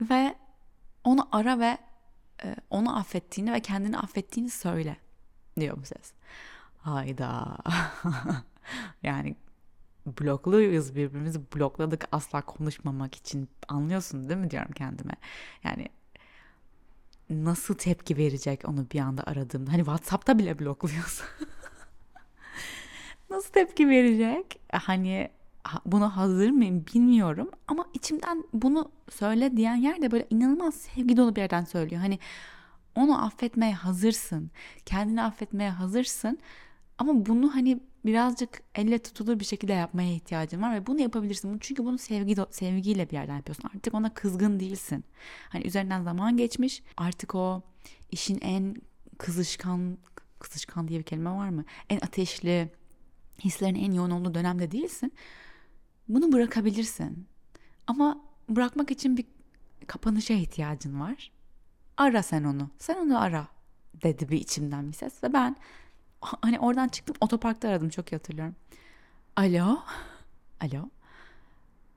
Ve 0.00 0.34
onu 1.04 1.28
ara 1.32 1.58
ve 1.58 1.78
e, 2.44 2.56
onu 2.70 2.98
affettiğini 2.98 3.52
ve 3.52 3.60
kendini 3.60 3.98
affettiğini 3.98 4.50
söyle 4.50 4.96
diyor 5.60 5.76
bu 5.76 5.84
ses. 5.84 6.12
Hayda. 6.78 7.58
yani 9.02 9.36
blokluyuz 10.06 10.96
birbirimizi 10.96 11.40
blokladık 11.56 12.08
asla 12.12 12.42
konuşmamak 12.42 13.14
için 13.14 13.48
anlıyorsun 13.68 14.28
değil 14.28 14.40
mi 14.40 14.50
diyorum 14.50 14.72
kendime. 14.72 15.14
Yani 15.64 15.88
nasıl 17.30 17.74
tepki 17.74 18.16
verecek 18.16 18.68
onu 18.68 18.86
bir 18.92 19.00
anda 19.00 19.22
aradığımda. 19.24 19.72
Hani 19.72 19.78
WhatsApp'ta 19.78 20.38
bile 20.38 20.58
blokluyorsun. 20.58 21.26
nasıl 23.30 23.52
tepki 23.52 23.88
verecek? 23.88 24.60
Hani 24.72 25.30
buna 25.86 26.16
hazır 26.16 26.50
mıyım 26.50 26.86
bilmiyorum 26.94 27.50
ama 27.68 27.86
içimden 27.94 28.44
bunu 28.52 28.90
söyle 29.10 29.56
diyen 29.56 29.76
yerde 29.76 30.10
böyle 30.10 30.26
inanılmaz 30.30 30.74
sevgi 30.74 31.16
dolu 31.16 31.36
bir 31.36 31.40
yerden 31.40 31.64
söylüyor. 31.64 32.00
Hani 32.00 32.18
onu 32.94 33.24
affetmeye 33.24 33.74
hazırsın. 33.74 34.50
Kendini 34.86 35.22
affetmeye 35.22 35.70
hazırsın. 35.70 36.38
Ama 36.98 37.26
bunu 37.26 37.54
hani 37.54 37.80
birazcık 38.04 38.62
elle 38.74 38.98
tutulur 38.98 39.40
bir 39.40 39.44
şekilde 39.44 39.72
yapmaya 39.72 40.12
ihtiyacın 40.12 40.62
var 40.62 40.74
ve 40.74 40.86
bunu 40.86 41.00
yapabilirsin. 41.00 41.58
Çünkü 41.58 41.84
bunu 41.84 41.98
sevgi 41.98 42.36
sevgiyle 42.50 43.10
bir 43.10 43.14
yerden 43.14 43.36
yapıyorsun. 43.36 43.70
Artık 43.74 43.94
ona 43.94 44.14
kızgın 44.14 44.60
değilsin. 44.60 45.04
Hani 45.48 45.66
üzerinden 45.66 46.02
zaman 46.02 46.36
geçmiş. 46.36 46.82
Artık 46.96 47.34
o 47.34 47.62
işin 48.10 48.38
en 48.40 48.76
kızışkan 49.18 49.98
kızışkan 50.38 50.88
diye 50.88 50.98
bir 50.98 51.04
kelime 51.04 51.30
var 51.30 51.48
mı? 51.48 51.64
En 51.88 51.96
ateşli 51.96 52.72
hislerin 53.44 53.74
en 53.74 53.92
yoğun 53.92 54.10
olduğu 54.10 54.34
dönemde 54.34 54.70
değilsin. 54.70 55.12
Bunu 56.10 56.32
bırakabilirsin. 56.32 57.26
Ama 57.86 58.20
bırakmak 58.48 58.90
için 58.90 59.16
bir 59.16 59.24
kapanışa 59.86 60.34
ihtiyacın 60.34 61.00
var. 61.00 61.32
Ara 61.96 62.22
sen 62.22 62.44
onu. 62.44 62.70
Sen 62.78 62.96
onu 62.96 63.20
ara 63.20 63.48
dedi 64.02 64.28
bir 64.28 64.40
içimden 64.40 64.88
bir 64.88 64.92
ses 64.92 65.24
ve 65.24 65.32
ben 65.32 65.56
hani 66.20 66.58
oradan 66.58 66.88
çıktım 66.88 67.16
otoparkta 67.20 67.68
aradım 67.68 67.88
çok 67.88 68.12
iyi 68.12 68.16
hatırlıyorum. 68.16 68.56
Alo. 69.36 69.82
Alo. 70.60 70.88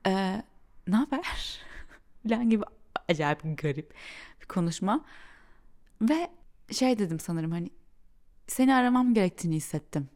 Ee, 0.06 0.42
ne 0.86 0.96
haber? 0.96 1.60
Falan 2.28 2.50
gibi 2.50 2.64
acayip 3.08 3.58
garip 3.62 3.94
bir 4.40 4.46
konuşma. 4.46 5.04
Ve 6.02 6.30
şey 6.70 6.98
dedim 6.98 7.20
sanırım 7.20 7.50
hani 7.50 7.70
seni 8.46 8.74
aramam 8.74 9.14
gerektiğini 9.14 9.56
hissettim. 9.56 10.08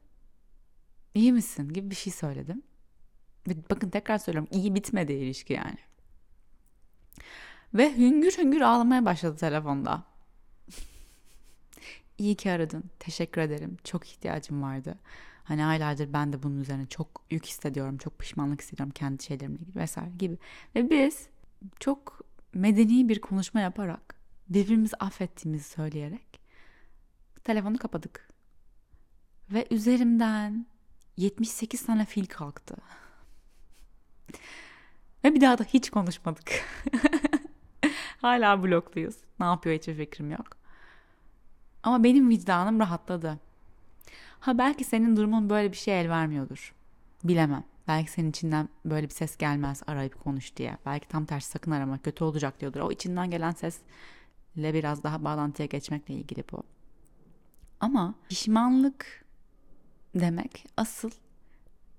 İyi 1.15 1.33
misin 1.33 1.69
gibi 1.69 1.91
bir 1.91 1.95
şey 1.95 2.13
söyledim. 2.13 2.63
Ve 3.49 3.55
bakın 3.71 3.91
tekrar 3.91 4.19
söylüyorum 4.19 4.49
iyi 4.53 4.75
bitmedi 4.75 5.13
ilişki 5.13 5.53
yani. 5.53 5.79
Ve 7.75 7.97
hüngür 7.97 8.33
hüngür 8.39 8.61
ağlamaya 8.61 9.05
başladı 9.05 9.37
telefonda. 9.37 10.05
İyi 12.19 12.35
ki 12.35 12.51
aradın. 12.51 12.85
Teşekkür 12.99 13.41
ederim. 13.41 13.77
Çok 13.85 14.09
ihtiyacım 14.09 14.63
vardı. 14.63 14.99
Hani 15.45 15.65
aylardır 15.65 16.13
ben 16.13 16.33
de 16.33 16.43
bunun 16.43 16.61
üzerine 16.61 16.87
çok 16.87 17.25
yük 17.31 17.47
hissediyorum. 17.47 17.99
Çok 17.99 18.19
pişmanlık 18.19 18.63
hissediyorum 18.63 18.93
kendi 18.95 19.23
şeylerimle 19.23 19.59
ilgili 19.59 19.77
vesaire 19.77 20.11
gibi. 20.19 20.39
Ve 20.75 20.91
biz 20.91 21.29
çok 21.81 22.21
medeni 22.55 23.09
bir 23.09 23.21
konuşma 23.21 23.61
yaparak 23.61 24.15
birbirimizi 24.49 24.97
affettiğimizi 24.97 25.69
söyleyerek 25.69 26.41
telefonu 27.45 27.79
kapadık. 27.79 28.29
Ve 29.51 29.67
üzerimden 29.71 30.67
78 31.17 31.87
tane 31.87 32.05
fil 32.05 32.27
kalktı. 32.27 32.77
Ve 35.25 35.35
bir 35.35 35.41
daha 35.41 35.59
da 35.59 35.65
hiç 35.65 35.91
konuşmadık. 35.91 36.51
Hala 38.21 38.63
blokluyuz. 38.63 39.17
Ne 39.41 39.47
yapıyor 39.47 39.77
hiçbir 39.77 39.95
fikrim 39.95 40.31
yok. 40.31 40.47
Ama 41.83 42.05
benim 42.05 42.29
vicdanım 42.29 42.81
rahatladı. 42.81 43.39
Ha 44.41 44.59
belki 44.59 44.85
senin 44.85 45.17
durumun 45.17 45.51
böyle 45.51 45.73
bir 45.73 45.77
şey 45.77 46.01
el 46.01 46.09
vermiyordur. 46.09 46.75
Bilemem. 47.25 47.65
Belki 47.89 48.11
senin 48.11 48.31
içinden 48.31 48.69
böyle 48.85 49.09
bir 49.09 49.15
ses 49.15 49.37
gelmez 49.37 49.83
arayıp 49.87 50.25
konuş 50.25 50.57
diye. 50.57 50.79
Belki 50.87 51.09
tam 51.09 51.25
tersi 51.25 51.51
sakın 51.51 51.71
arama 51.71 51.99
kötü 51.99 52.25
olacak 52.25 52.61
diyordur. 52.61 52.81
O 52.81 52.91
içinden 52.93 53.31
gelen 53.31 53.51
sesle 53.51 53.85
biraz 54.75 55.03
daha 55.03 55.25
bağlantıya 55.25 55.67
geçmekle 55.67 56.15
ilgili 56.15 56.45
bu. 56.53 56.63
Ama 57.81 58.15
pişmanlık 58.29 59.25
demek 60.15 60.67
asıl 60.77 61.11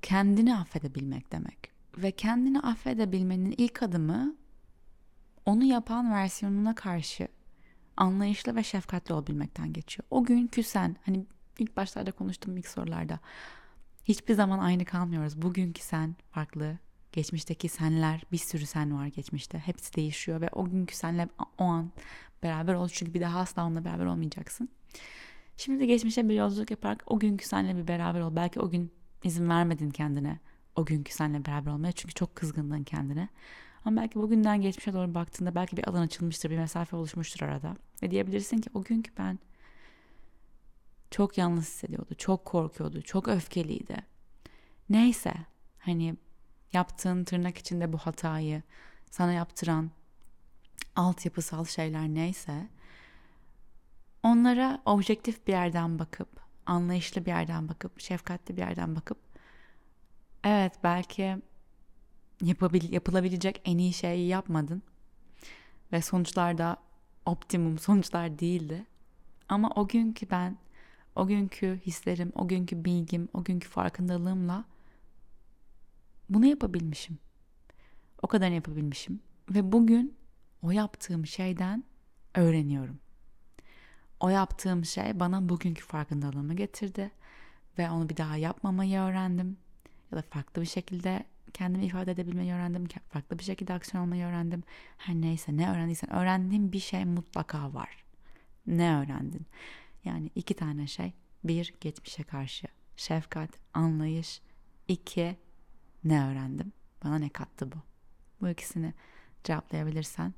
kendini 0.02 0.56
affedebilmek 0.56 1.32
demek. 1.32 1.79
Ve 1.98 2.12
kendini 2.12 2.60
affedebilmenin 2.60 3.56
ilk 3.58 3.84
adımı 3.84 4.36
onu 5.46 5.64
yapan 5.64 6.12
versiyonuna 6.12 6.76
karşı 6.76 7.28
anlayışlı 7.98 8.56
ve 8.56 8.64
şefkatli 8.64 9.14
olabilmekten 9.14 9.74
geçiyor. 9.74 10.08
O 10.12 10.24
günkü 10.24 10.64
sen 10.64 10.96
hani 11.06 11.26
ilk 11.60 11.78
başlarda 11.78 12.12
konuştuğum 12.12 12.58
ilk 12.58 12.68
sorularda. 12.68 13.20
Hiçbir 14.06 14.34
zaman 14.34 14.60
aynı 14.60 14.86
kalmıyoruz. 14.86 15.42
Bugünkü 15.42 15.82
sen 15.82 16.16
farklı. 16.32 16.78
Geçmişteki 17.12 17.70
senler 17.70 18.24
bir 18.32 18.38
sürü 18.38 18.66
sen 18.66 18.98
var 18.98 19.08
geçmişte. 19.08 19.60
Hepsi 19.60 19.96
değişiyor 19.96 20.42
ve 20.42 20.50
o 20.52 20.66
günkü 20.70 20.96
senle 20.96 21.30
o 21.58 21.64
an 21.64 21.92
beraber 22.44 22.74
ol. 22.74 22.90
Çünkü 22.94 23.14
bir 23.14 23.22
daha 23.22 23.40
asla 23.40 23.66
onunla 23.66 23.86
beraber 23.86 24.06
olmayacaksın. 24.06 24.70
Şimdi 25.58 25.80
de 25.80 25.86
geçmişe 25.86 26.30
bir 26.30 26.36
yolculuk 26.36 26.72
yaparak 26.72 27.04
o 27.06 27.20
günkü 27.20 27.46
senle 27.48 27.78
bir 27.78 27.88
beraber 27.88 28.22
ol. 28.22 28.36
Belki 28.36 28.60
o 28.60 28.70
gün 28.70 28.92
izin 29.24 29.50
vermedin 29.50 29.90
kendine 29.90 30.40
o 30.76 30.86
günkü 30.86 31.14
senle 31.14 31.46
beraber 31.46 31.72
olmaya. 31.72 31.92
Çünkü 31.92 32.14
çok 32.14 32.36
kızgındın 32.36 32.84
kendine. 32.84 33.30
Ama 33.86 34.02
belki 34.02 34.16
bugünden 34.20 34.62
geçmişe 34.62 34.94
doğru 34.94 35.14
baktığında 35.14 35.56
belki 35.56 35.78
bir 35.78 35.90
alan 35.90 36.02
açılmıştır, 36.02 36.50
bir 36.50 36.58
mesafe 36.58 36.96
oluşmuştur 36.96 37.42
arada. 37.42 37.76
Ve 38.04 38.12
diyebilirsin 38.12 38.58
ki 38.58 38.70
o 38.74 38.84
günkü 38.84 39.12
ben 39.18 39.40
çok 41.12 41.38
yalnız 41.38 41.64
hissediyordu, 41.64 42.16
çok 42.18 42.46
korkuyordu, 42.46 43.02
çok 43.02 43.28
öfkeliydi. 43.28 43.96
Neyse 44.90 45.34
hani 45.80 46.16
yaptığın 46.74 47.24
tırnak 47.24 47.58
içinde 47.58 47.94
bu 47.94 47.98
hatayı 47.98 48.64
sana 49.12 49.34
yaptıran 49.34 49.92
altyapısal 50.96 51.66
şeyler 51.66 52.08
neyse 52.08 52.68
onlara 54.24 54.82
objektif 54.86 55.48
bir 55.48 55.52
yerden 55.52 56.00
bakıp, 56.00 56.30
anlayışlı 56.66 57.26
bir 57.26 57.32
yerden 57.32 57.68
bakıp, 57.70 58.00
şefkatli 58.00 58.58
bir 58.58 58.62
yerden 58.62 58.96
bakıp 58.96 59.29
evet 60.44 60.74
belki 60.84 61.38
yapabil 62.42 62.94
yapılabilecek 62.94 63.62
en 63.66 63.78
iyi 63.78 63.94
şeyi 63.94 64.28
yapmadın 64.28 64.82
ve 65.92 66.02
sonuçlar 66.02 66.58
da 66.58 66.78
optimum 67.26 67.80
sonuçlar 67.80 68.40
değildi. 68.40 68.86
Ama 69.50 69.70
o 69.76 69.88
günkü 69.88 70.30
ben, 70.30 70.58
o 71.16 71.28
günkü 71.28 71.80
hislerim, 71.86 72.32
o 72.36 72.48
günkü 72.48 72.86
bilgim, 72.86 73.30
o 73.34 73.44
günkü 73.44 73.68
farkındalığımla 73.68 74.66
bunu 76.30 76.46
yapabilmişim. 76.46 77.20
O 78.22 78.28
kadar 78.28 78.50
yapabilmişim. 78.50 79.22
Ve 79.50 79.72
bugün 79.72 80.18
o 80.62 80.72
yaptığım 80.72 81.26
şeyden 81.26 81.84
öğreniyorum. 82.36 83.00
O 84.20 84.30
yaptığım 84.30 84.86
şey 84.86 85.20
bana 85.20 85.50
bugünkü 85.50 85.84
farkındalığımı 85.84 86.54
getirdi 86.54 87.12
ve 87.78 87.90
onu 87.90 88.10
bir 88.10 88.18
daha 88.18 88.38
yapmamayı 88.38 89.00
öğrendim. 89.00 89.58
Ya 90.12 90.18
da 90.18 90.22
farklı 90.22 90.62
bir 90.62 90.68
şekilde 90.68 91.26
kendimi 91.54 91.86
ifade 91.86 92.12
edebilmeyi 92.12 92.54
öğrendim. 92.54 92.88
Farklı 93.10 93.40
bir 93.40 93.44
şekilde 93.44 93.74
aksiyon 93.74 94.04
almayı 94.04 94.26
öğrendim. 94.26 94.64
Her 94.98 95.16
neyse 95.16 95.58
ne 95.58 95.72
öğrendiysen 95.72 96.14
öğrendiğim 96.14 96.72
bir 96.72 96.80
şey 96.80 97.06
mutlaka 97.06 97.74
var. 97.74 98.04
Ne 98.68 98.98
öğrendin? 98.98 99.46
Yani 100.06 100.30
iki 100.36 100.54
tane 100.54 100.88
şey. 100.88 101.14
Bir, 101.44 101.74
geçmişe 101.82 102.24
karşı 102.24 102.68
şefkat, 102.98 103.50
anlayış. 103.74 104.42
İki, 104.88 105.38
ne 106.04 106.26
öğrendim? 106.26 106.74
Bana 107.04 107.18
ne 107.18 107.30
kattı 107.30 107.72
bu? 107.72 107.76
Bu 108.42 108.50
ikisini 108.50 108.94
cevaplayabilirsen 109.44 110.34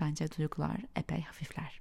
bence 0.00 0.28
duygular 0.38 0.76
epey 0.96 1.22
hafifler. 1.22 1.80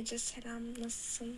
Ece 0.00 0.18
selam 0.18 0.62
nasılsın? 0.82 1.36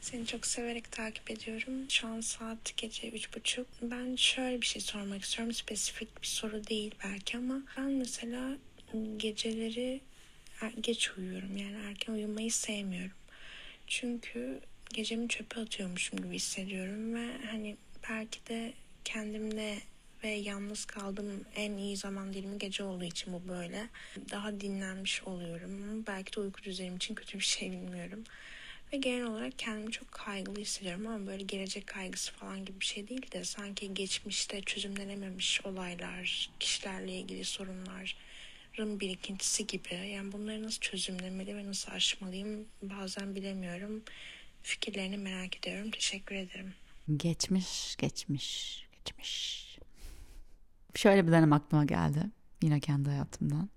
Seni 0.00 0.26
çok 0.26 0.46
severek 0.46 0.92
takip 0.92 1.30
ediyorum. 1.30 1.90
Şu 1.90 2.08
an 2.08 2.20
saat 2.20 2.76
gece 2.76 3.10
üç 3.10 3.36
buçuk. 3.36 3.66
Ben 3.82 4.16
şöyle 4.16 4.60
bir 4.60 4.66
şey 4.66 4.82
sormak 4.82 5.22
istiyorum. 5.22 5.54
Spesifik 5.54 6.22
bir 6.22 6.26
soru 6.26 6.66
değil 6.66 6.94
belki 7.04 7.36
ama 7.36 7.62
ben 7.76 7.90
mesela 7.90 8.56
geceleri 9.16 10.00
er, 10.60 10.72
geç 10.80 11.10
uyuyorum. 11.18 11.56
Yani 11.56 11.76
erken 11.88 12.12
uyumayı 12.12 12.52
sevmiyorum. 12.52 13.16
Çünkü 13.86 14.60
gecemi 14.94 15.28
çöpe 15.28 15.60
atıyormuşum 15.60 16.18
gibi 16.18 16.36
hissediyorum 16.36 17.14
ve 17.14 17.46
hani 17.50 17.76
belki 18.10 18.46
de 18.46 18.72
kendimle 19.04 19.78
ve 20.24 20.28
yalnız 20.28 20.84
kaldığım 20.84 21.44
en 21.56 21.76
iyi 21.76 21.96
zaman 21.96 22.32
dilimi 22.32 22.58
gece 22.58 22.84
olduğu 22.84 23.04
için 23.04 23.32
bu 23.32 23.48
böyle. 23.48 23.88
Daha 24.30 24.60
dinlenmiş 24.60 25.22
oluyorum. 25.22 26.04
Belki 26.06 26.36
de 26.36 26.40
uyku 26.40 26.62
düzenim 26.62 26.96
için 26.96 27.14
kötü 27.14 27.38
bir 27.38 27.44
şey 27.44 27.72
bilmiyorum. 27.72 28.24
Ve 28.92 28.96
genel 28.96 29.24
olarak 29.24 29.58
kendimi 29.58 29.92
çok 29.92 30.12
kaygılı 30.12 30.60
hissediyorum 30.60 31.06
ama 31.06 31.26
böyle 31.26 31.42
gelecek 31.42 31.86
kaygısı 31.86 32.32
falan 32.32 32.64
gibi 32.64 32.80
bir 32.80 32.84
şey 32.84 33.08
değil 33.08 33.32
de 33.32 33.44
sanki 33.44 33.94
geçmişte 33.94 34.62
çözümlenememiş 34.62 35.66
olaylar, 35.66 36.50
kişilerle 36.60 37.12
ilgili 37.12 37.44
sorunların 37.44 39.00
birikintisi 39.00 39.66
gibi. 39.66 39.94
Yani 39.94 40.32
bunları 40.32 40.62
nasıl 40.62 40.80
çözümlemeli 40.80 41.56
ve 41.56 41.66
nasıl 41.66 41.92
aşmalıyım 41.92 42.66
bazen 42.82 43.34
bilemiyorum. 43.34 44.02
Fikirlerini 44.62 45.16
merak 45.16 45.56
ediyorum. 45.56 45.90
Teşekkür 45.90 46.34
ederim. 46.34 46.74
Geçmiş, 47.16 47.96
geçmiş, 47.96 48.82
geçmiş. 49.04 49.73
Şöyle 50.94 51.26
bir 51.26 51.32
dönem 51.32 51.52
aklıma 51.52 51.84
geldi. 51.84 52.30
Yine 52.62 52.80
kendi 52.80 53.10
hayatımdan. 53.10 53.68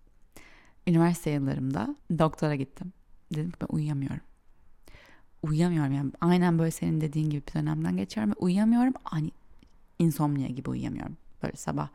Üniversite 0.87 1.29
yıllarımda 1.29 1.95
doktora 2.19 2.55
gittim. 2.55 2.93
Dedim 3.33 3.51
ki 3.51 3.57
ben 3.61 3.67
uyuyamıyorum. 3.69 4.21
Uyuyamıyorum 5.43 5.93
yani. 5.93 6.11
Aynen 6.21 6.59
böyle 6.59 6.71
senin 6.71 7.01
dediğin 7.01 7.29
gibi 7.29 7.43
bir 7.47 7.53
dönemden 7.53 7.97
geçiyorum 7.97 8.31
ve 8.31 8.35
uyuyamıyorum. 8.39 8.93
Hani 9.03 9.31
insomnia 9.99 10.47
gibi 10.47 10.69
uyuyamıyorum. 10.69 11.17
Böyle 11.43 11.55
sabah 11.55 11.89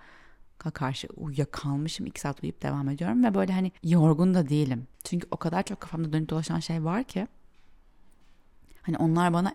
karşı 0.59 1.09
uyuyakalmışım. 1.17 2.07
iki 2.07 2.21
saat 2.21 2.43
uyuyup 2.43 2.63
devam 2.63 2.89
ediyorum 2.89 3.25
ve 3.25 3.35
böyle 3.35 3.53
hani 3.53 3.73
yorgun 3.85 4.35
da 4.35 4.49
değilim. 4.49 4.87
Çünkü 5.05 5.27
o 5.31 5.37
kadar 5.37 5.63
çok 5.63 5.81
kafamda 5.81 6.13
dönüp 6.13 6.29
dolaşan 6.29 6.61
şey 6.61 6.85
var 6.85 7.05
ki 7.05 7.29
hani 8.83 8.97
onlar 8.97 9.33
bana 9.33 9.55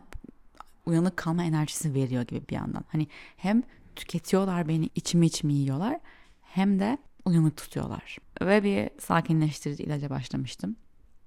uyanık 0.86 1.18
kalma 1.18 1.44
enerjisi 1.44 1.94
veriyor 1.94 2.22
gibi 2.22 2.48
bir 2.50 2.56
yandan. 2.56 2.86
Hani 2.92 3.08
hem 3.38 3.64
tüketiyorlar 3.98 4.68
beni 4.68 4.90
içimi 4.96 5.26
içimi 5.26 5.54
yiyorlar 5.54 6.00
hem 6.42 6.80
de 6.80 6.98
uyanık 7.26 7.58
tutuyorlar. 7.58 8.18
Ve 8.42 8.64
bir 8.64 8.90
sakinleştirici 9.02 9.84
ilaca 9.84 10.10
başlamıştım. 10.10 10.76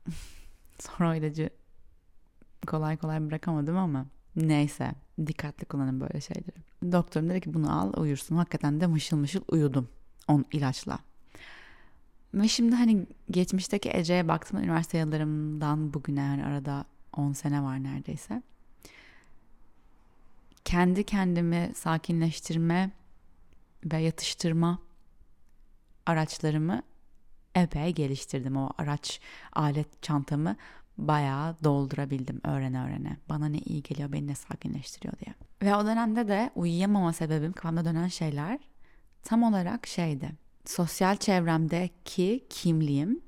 Sonra 0.79 1.11
o 1.11 1.15
ilacı 1.15 1.51
kolay 2.67 2.97
kolay 2.97 3.27
bırakamadım 3.27 3.77
ama 3.77 4.07
neyse 4.37 4.95
dikkatli 5.27 5.65
kullanın 5.65 6.01
böyle 6.01 6.21
şeyleri. 6.21 6.93
Doktorum 6.93 7.29
dedi 7.29 7.41
ki 7.41 7.55
bunu 7.55 7.81
al 7.81 7.93
uyursun. 7.97 8.37
Hakikaten 8.37 8.81
de 8.81 8.87
mışıl 8.87 9.17
mışıl 9.17 9.43
uyudum 9.49 9.89
on 10.29 10.45
ilaçla. 10.53 10.99
Ve 12.35 12.49
şimdi 12.49 12.77
hani 12.77 13.07
geçmişteki 13.31 13.91
Ece'ye 13.93 14.29
baktım 14.29 14.59
üniversite 14.59 14.99
yıllarımdan 14.99 15.95
bugüne 15.95 16.21
yani 16.21 16.45
arada 16.45 16.85
10 17.17 17.33
sene 17.33 17.63
var 17.63 17.83
neredeyse 17.83 18.43
kendi 20.65 21.05
kendimi 21.05 21.73
sakinleştirme 21.75 22.91
ve 23.85 23.99
yatıştırma 23.99 24.79
araçlarımı 26.07 26.83
epey 27.55 27.95
geliştirdim. 27.95 28.57
O 28.57 28.71
araç 28.79 29.21
alet 29.53 30.03
çantamı 30.03 30.57
bayağı 30.99 31.57
doldurabildim 31.65 32.41
öğrene 32.45 32.85
öğrene. 32.85 33.17
Bana 33.29 33.47
ne 33.47 33.59
iyi 33.59 33.83
geliyor, 33.83 34.13
beni 34.13 34.27
ne 34.27 34.35
sakinleştiriyor 34.35 35.15
diye. 35.19 35.35
Ve 35.63 35.77
o 35.77 35.87
dönemde 35.87 36.29
de 36.29 36.51
uyuyamama 36.55 37.13
sebebim 37.13 37.53
kafamda 37.53 37.85
dönen 37.85 38.09
şeyler 38.09 38.59
tam 39.23 39.43
olarak 39.43 39.87
şeydi. 39.87 40.31
Sosyal 40.65 41.17
çevremdeki 41.17 42.47
kimliğim 42.51 43.21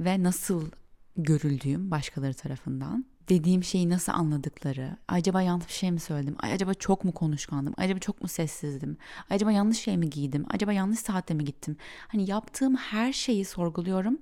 ve 0.00 0.22
nasıl 0.22 0.70
görüldüğüm 1.16 1.90
başkaları 1.90 2.34
tarafından 2.34 3.04
dediğim 3.28 3.64
şeyi 3.64 3.90
nasıl 3.90 4.12
anladıkları, 4.12 4.96
acaba 5.08 5.42
yanlış 5.42 5.70
şey 5.70 5.90
mi 5.90 6.00
söyledim, 6.00 6.36
acaba 6.38 6.74
çok 6.74 7.04
mu 7.04 7.12
konuşkandım, 7.12 7.74
acaba 7.76 7.98
çok 7.98 8.22
mu 8.22 8.28
sessizdim, 8.28 8.96
acaba 9.30 9.52
yanlış 9.52 9.78
şey 9.78 9.96
mi 9.96 10.10
giydim, 10.10 10.46
acaba 10.50 10.72
yanlış 10.72 10.98
saatte 10.98 11.34
mi 11.34 11.44
gittim? 11.44 11.76
Hani 12.08 12.30
yaptığım 12.30 12.76
her 12.76 13.12
şeyi 13.12 13.44
sorguluyorum. 13.44 14.18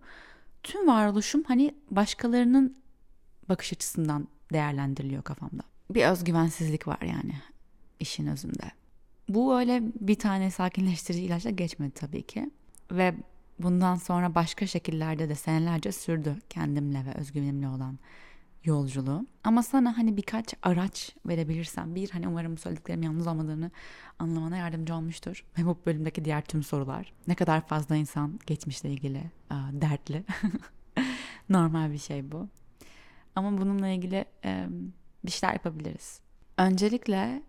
Tüm 0.62 0.88
varoluşum 0.88 1.42
hani 1.48 1.74
başkalarının 1.90 2.76
bakış 3.48 3.72
açısından 3.72 4.28
değerlendiriliyor 4.52 5.22
kafamda. 5.22 5.62
Bir 5.90 6.04
özgüvensizlik 6.04 6.88
var 6.88 7.00
yani 7.02 7.34
işin 8.00 8.26
özünde. 8.26 8.70
Bu 9.28 9.58
öyle 9.58 9.82
bir 10.00 10.18
tane 10.18 10.50
sakinleştirici 10.50 11.24
ilaçla 11.24 11.50
geçmedi 11.50 11.92
tabii 11.94 12.22
ki. 12.22 12.50
Ve 12.90 13.14
bundan 13.58 13.96
sonra 13.96 14.34
başka 14.34 14.66
şekillerde 14.66 15.28
de 15.28 15.34
senelerce 15.34 15.92
sürdü 15.92 16.36
kendimle 16.50 17.04
ve 17.06 17.14
özgüvenimle 17.14 17.68
olan 17.68 17.98
yolculuğu. 18.64 19.26
Ama 19.44 19.62
sana 19.62 19.98
hani 19.98 20.16
birkaç 20.16 20.54
araç 20.62 21.16
verebilirsem 21.26 21.94
bir 21.94 22.10
hani 22.10 22.28
umarım 22.28 22.58
söylediklerim 22.58 23.02
yalnız 23.02 23.26
olmadığını 23.26 23.70
anlamana 24.18 24.56
yardımcı 24.56 24.94
olmuştur. 24.94 25.44
Ve 25.58 25.66
bu 25.66 25.78
bölümdeki 25.86 26.24
diğer 26.24 26.44
tüm 26.44 26.62
sorular. 26.62 27.12
Ne 27.26 27.34
kadar 27.34 27.66
fazla 27.66 27.96
insan 27.96 28.40
geçmişle 28.46 28.90
ilgili 28.90 29.30
a, 29.50 29.56
dertli. 29.72 30.24
Normal 31.48 31.92
bir 31.92 31.98
şey 31.98 32.32
bu. 32.32 32.48
Ama 33.36 33.58
bununla 33.58 33.88
ilgili 33.88 34.24
e, 34.44 34.66
bir 35.24 35.30
şeyler 35.30 35.52
yapabiliriz. 35.54 36.20
Öncelikle 36.58 37.42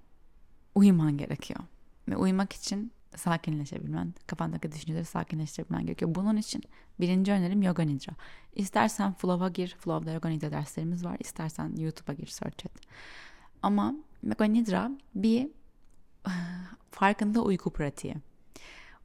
uyuman 0.75 1.17
gerekiyor. 1.17 1.59
Ve 2.07 2.17
uyumak 2.17 2.53
için 2.53 2.91
sakinleşebilmen, 3.15 4.13
kafandaki 4.27 4.71
düşünceleri 4.71 5.05
sakinleştirebilmen 5.05 5.85
gerekiyor. 5.85 6.15
Bunun 6.15 6.37
için 6.37 6.63
birinci 6.99 7.31
önerim 7.31 7.61
Yoga 7.61 7.83
Nidra. 7.83 8.13
İstersen 8.55 9.13
Flow'a 9.13 9.49
gir, 9.49 9.75
Flow'da 9.79 10.11
Yoga 10.11 10.29
Nidra 10.29 10.51
derslerimiz 10.51 11.05
var. 11.05 11.17
İstersen 11.19 11.75
YouTube'a 11.75 12.13
gir, 12.13 12.27
search 12.27 12.65
et. 12.65 12.71
Ama 13.61 13.93
Yoga 14.23 14.45
Nidra 14.45 14.91
bir 15.15 15.47
farkında 16.91 17.41
uyku 17.41 17.73
pratiği. 17.73 18.15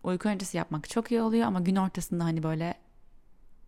Uyku 0.02 0.28
öncesi 0.28 0.56
yapmak 0.56 0.88
çok 0.90 1.10
iyi 1.10 1.20
oluyor 1.20 1.46
ama 1.46 1.60
gün 1.60 1.76
ortasında 1.76 2.24
hani 2.24 2.42
böyle 2.42 2.74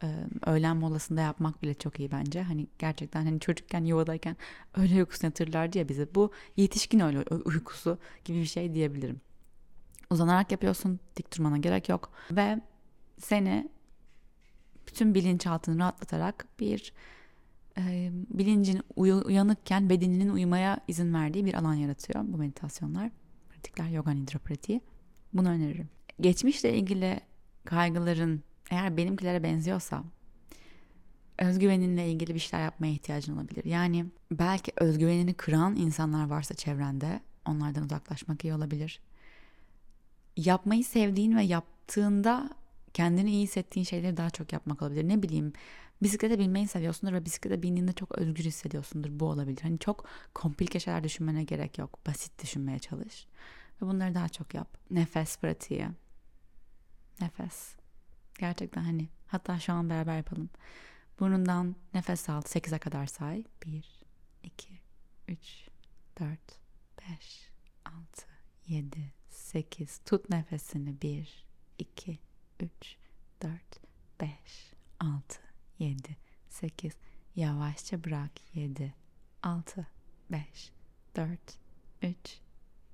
e, 0.03 0.07
öğlen 0.47 0.77
molasında 0.77 1.21
yapmak 1.21 1.63
bile 1.63 1.75
çok 1.75 2.01
iyi 2.01 2.11
bence. 2.11 2.43
Hani 2.43 2.67
gerçekten 2.79 3.25
hani 3.25 3.41
çocukken 3.41 3.85
yuvadayken 3.85 4.37
öyle 4.77 4.95
uykusunu 4.95 5.27
yatırırlardı 5.27 5.79
ya 5.79 5.89
bize. 5.89 6.15
Bu 6.15 6.33
yetişkin 6.57 7.01
öyle 7.01 7.23
uykusu 7.23 7.99
gibi 8.25 8.39
bir 8.39 8.45
şey 8.45 8.75
diyebilirim. 8.75 9.21
Uzanarak 10.11 10.53
yapıyorsun. 10.53 11.01
Dik 11.17 11.37
durmana 11.39 11.59
gerek 11.59 11.89
yok. 11.89 12.11
Ve 12.31 12.61
seni 13.19 13.69
bütün 14.87 15.15
bilinçaltını 15.15 15.79
rahatlatarak 15.79 16.47
bir 16.61 16.93
e, 17.79 18.11
bilincin 18.31 18.81
uy- 18.97 19.23
uyanıkken 19.25 19.91
bedeninin 19.91 20.29
uyumaya 20.29 20.81
izin 20.89 21.15
verdiği 21.15 21.45
bir 21.45 21.55
alan 21.55 21.75
yaratıyor 21.75 22.25
bu 22.29 22.37
meditasyonlar. 22.39 23.11
Pratikler, 23.49 23.89
yoga 23.89 24.11
nidra 24.11 24.39
pratiği. 24.39 24.81
Bunu 25.33 25.49
öneririm. 25.49 25.89
Geçmişle 26.21 26.75
ilgili 26.79 27.21
kaygıların 27.65 28.43
eğer 28.71 28.97
benimkilere 28.97 29.43
benziyorsa 29.43 30.05
özgüveninle 31.39 32.11
ilgili 32.13 32.35
bir 32.35 32.41
şeyler 32.41 32.65
yapmaya 32.65 32.93
ihtiyacın 32.93 33.37
olabilir. 33.37 33.65
Yani 33.65 34.07
belki 34.33 34.73
özgüvenini 34.77 35.35
kıran 35.35 35.77
insanlar 35.77 36.27
varsa 36.27 36.55
çevrende 36.55 37.21
onlardan 37.47 37.85
uzaklaşmak 37.85 38.45
iyi 38.45 38.55
olabilir. 38.55 39.01
Yapmayı 40.39 40.85
sevdiğin 40.85 41.37
ve 41.37 41.43
yaptığında 41.43 42.51
kendini 42.95 43.31
iyi 43.31 43.43
hissettiğin 43.43 43.85
şeyleri 43.85 44.17
daha 44.17 44.31
çok 44.31 44.53
yapmak 44.53 44.83
olabilir. 44.83 45.09
Ne 45.09 45.23
bileyim 45.23 45.53
bisiklete 46.03 46.39
binmeyi 46.39 46.69
seviyorsundur 46.69 47.13
ve 47.13 47.25
bisiklete 47.25 47.63
bindiğinde 47.63 47.93
çok 47.93 48.19
özgür 48.19 48.45
hissediyorsundur. 48.45 49.09
Bu 49.13 49.27
olabilir. 49.27 49.61
Hani 49.63 49.79
çok 49.79 50.09
komplike 50.35 50.81
şeyler 50.81 51.05
düşünmene 51.05 51.45
gerek 51.45 51.79
yok. 51.79 52.07
Basit 52.07 52.43
düşünmeye 52.43 52.79
çalış. 52.79 53.27
Ve 53.83 53.87
bunları 53.87 54.15
daha 54.15 54.29
çok 54.29 54.55
yap. 54.55 54.79
Nefes 54.91 55.39
pratiği. 55.39 55.89
Nefes. 57.21 57.75
Gerçekten 58.39 58.83
hani 58.83 59.09
hatta 59.27 59.59
şu 59.59 59.73
an 59.73 59.91
beraber 59.91 60.17
yapalım. 60.17 60.51
Burnundan 61.21 61.77
nefes 61.95 62.29
al. 62.29 62.43
8'e 62.43 62.79
kadar 62.79 63.07
say. 63.07 63.45
1, 63.67 64.01
2, 64.43 64.81
3, 65.29 65.69
4, 66.21 66.39
5, 67.11 67.51
6, 67.85 68.27
7, 68.69 69.18
8. 69.49 70.01
Tut 70.05 70.31
nefesini. 70.31 71.03
1, 71.03 71.47
2, 71.79 72.19
3, 72.61 72.97
4, 73.43 73.53
5, 74.21 74.31
6, 75.01 75.41
7, 75.79 76.17
8. 76.49 76.93
Yavaşça 77.37 78.05
bırak. 78.05 78.31
7, 78.55 78.95
6, 79.43 79.87
5, 80.31 80.73
4, 81.17 81.59
3, 82.03 82.41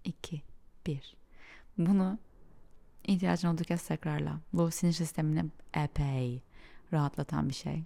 2, 0.05 0.43
1. 0.87 1.17
Bunu 1.79 2.19
ihtiyacın 3.05 3.49
olduğu 3.49 3.65
kez 3.65 3.87
tekrarla. 3.87 4.41
Bu 4.53 4.71
sinir 4.71 4.93
sistemini 4.93 5.51
epey 5.75 6.43
rahatlatan 6.93 7.49
bir 7.49 7.55
şey. 7.55 7.85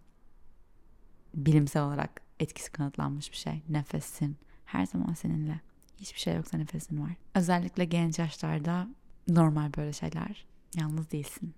Bilimsel 1.35 1.83
olarak 1.83 2.23
etkisi 2.41 2.73
kanıtlanmış 2.73 3.33
bir 3.33 3.37
şey. 3.37 3.63
Nefesin 3.69 4.37
her 4.65 4.87
zaman 4.87 5.15
seninle. 5.15 5.61
Hiçbir 6.01 6.21
şey 6.21 6.35
yoksa 6.35 6.59
nefesin 6.59 7.03
var. 7.03 7.11
Özellikle 7.35 7.85
genç 7.85 8.19
yaşlarda 8.19 8.89
normal 9.29 9.75
böyle 9.77 9.93
şeyler. 9.93 10.47
Yalnız 10.77 11.11
değilsin. 11.11 11.55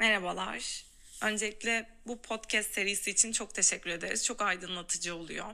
Merhabalar. 0.00 0.84
Öncelikle 1.22 1.88
bu 2.06 2.22
podcast 2.22 2.70
serisi 2.70 3.10
için 3.10 3.32
çok 3.32 3.54
teşekkür 3.54 3.90
ederiz. 3.90 4.24
Çok 4.24 4.42
aydınlatıcı 4.42 5.14
oluyor. 5.14 5.46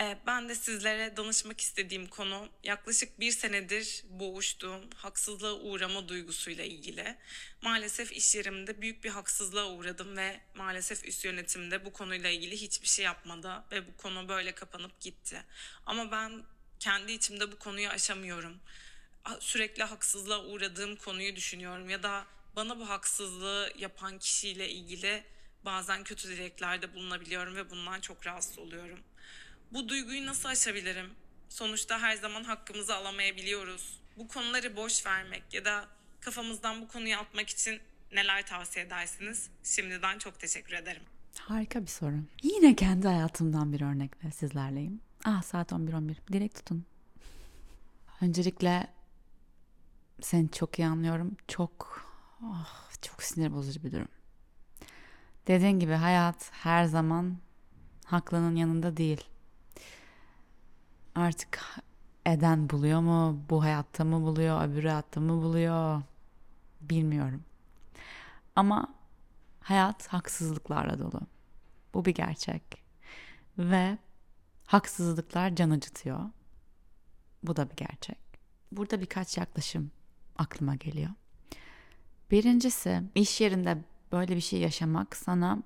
Ee, 0.00 0.18
ben 0.26 0.48
de 0.48 0.54
sizlere 0.54 1.16
danışmak 1.16 1.60
istediğim 1.60 2.06
konu 2.06 2.48
yaklaşık 2.64 3.20
bir 3.20 3.30
senedir 3.32 4.04
boğuştuğum 4.10 4.90
haksızlığa 4.96 5.52
uğrama 5.52 6.08
duygusuyla 6.08 6.64
ilgili. 6.64 7.16
Maalesef 7.62 8.12
iş 8.12 8.34
yerimde 8.34 8.80
büyük 8.80 9.04
bir 9.04 9.10
haksızlığa 9.10 9.70
uğradım 9.70 10.16
ve 10.16 10.40
maalesef 10.54 11.04
üst 11.04 11.24
yönetimde 11.24 11.84
bu 11.84 11.92
konuyla 11.92 12.30
ilgili 12.30 12.56
hiçbir 12.56 12.86
şey 12.86 13.04
yapmadı 13.04 13.64
ve 13.72 13.86
bu 13.86 13.96
konu 13.96 14.28
böyle 14.28 14.52
kapanıp 14.54 15.00
gitti. 15.00 15.42
Ama 15.86 16.10
ben 16.10 16.42
kendi 16.80 17.12
içimde 17.12 17.52
bu 17.52 17.58
konuyu 17.58 17.88
aşamıyorum. 17.88 18.60
Sürekli 19.40 19.82
haksızlığa 19.82 20.44
uğradığım 20.44 20.96
konuyu 20.96 21.36
düşünüyorum 21.36 21.90
ya 21.90 22.02
da 22.02 22.26
bana 22.56 22.78
bu 22.78 22.88
haksızlığı 22.88 23.72
yapan 23.78 24.18
kişiyle 24.18 24.68
ilgili 24.68 25.24
bazen 25.64 26.04
kötü 26.04 26.28
dileklerde 26.28 26.94
bulunabiliyorum 26.94 27.56
ve 27.56 27.70
bundan 27.70 28.00
çok 28.00 28.26
rahatsız 28.26 28.58
oluyorum. 28.58 28.98
Bu 29.74 29.88
duyguyu 29.88 30.26
nasıl 30.26 30.48
aşabilirim? 30.48 31.06
Sonuçta 31.48 31.98
her 31.98 32.16
zaman 32.16 32.44
hakkımızı 32.44 32.96
alamayabiliyoruz. 32.96 34.00
Bu 34.16 34.28
konuları 34.28 34.76
boş 34.76 35.06
vermek 35.06 35.54
ya 35.54 35.64
da 35.64 35.84
kafamızdan 36.20 36.80
bu 36.80 36.88
konuyu 36.88 37.16
atmak 37.16 37.50
için 37.50 37.80
neler 38.12 38.46
tavsiye 38.46 38.84
edersiniz? 38.84 39.48
Şimdiden 39.64 40.18
çok 40.18 40.40
teşekkür 40.40 40.72
ederim. 40.72 41.02
Harika 41.38 41.82
bir 41.82 41.86
soru. 41.86 42.14
Yine 42.42 42.76
kendi 42.76 43.08
hayatımdan 43.08 43.72
bir 43.72 43.80
örnekle 43.80 44.30
sizlerleyim. 44.30 45.00
Ah 45.24 45.42
saat 45.42 45.72
11.11. 45.72 46.16
Direkt 46.32 46.56
tutun. 46.56 46.84
Öncelikle 48.20 48.86
seni 50.20 50.50
çok 50.50 50.78
iyi 50.78 50.86
anlıyorum. 50.86 51.36
Çok 51.48 52.06
oh, 52.42 52.90
çok 53.02 53.22
sinir 53.22 53.52
bozucu 53.52 53.84
bir 53.84 53.92
durum. 53.92 54.08
Dediğin 55.46 55.78
gibi 55.78 55.92
hayat 55.92 56.50
her 56.52 56.84
zaman 56.84 57.38
haklının 58.04 58.56
yanında 58.56 58.96
değil 58.96 59.31
artık 61.14 61.60
eden 62.26 62.70
buluyor 62.70 63.00
mu? 63.00 63.44
Bu 63.50 63.62
hayatta 63.62 64.04
mı 64.04 64.22
buluyor? 64.22 64.68
Öbür 64.68 64.84
hayatta 64.84 65.20
mı 65.20 65.42
buluyor? 65.42 66.02
Bilmiyorum. 66.80 67.44
Ama 68.56 68.94
hayat 69.60 70.08
haksızlıklarla 70.08 70.98
dolu. 70.98 71.20
Bu 71.94 72.04
bir 72.04 72.14
gerçek. 72.14 72.82
Ve 73.58 73.98
haksızlıklar 74.66 75.56
can 75.56 75.70
acıtıyor. 75.70 76.20
Bu 77.42 77.56
da 77.56 77.70
bir 77.70 77.76
gerçek. 77.76 78.18
Burada 78.72 79.00
birkaç 79.00 79.38
yaklaşım 79.38 79.90
aklıma 80.38 80.74
geliyor. 80.74 81.10
Birincisi 82.30 83.02
iş 83.14 83.40
yerinde 83.40 83.78
böyle 84.12 84.36
bir 84.36 84.40
şey 84.40 84.60
yaşamak 84.60 85.16
sana 85.16 85.62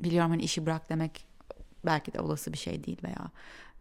biliyorum 0.00 0.30
hani 0.30 0.42
işi 0.42 0.66
bırak 0.66 0.88
demek 0.90 1.26
belki 1.86 2.12
de 2.12 2.20
olası 2.20 2.52
bir 2.52 2.58
şey 2.58 2.84
değil 2.84 2.98
veya 3.02 3.30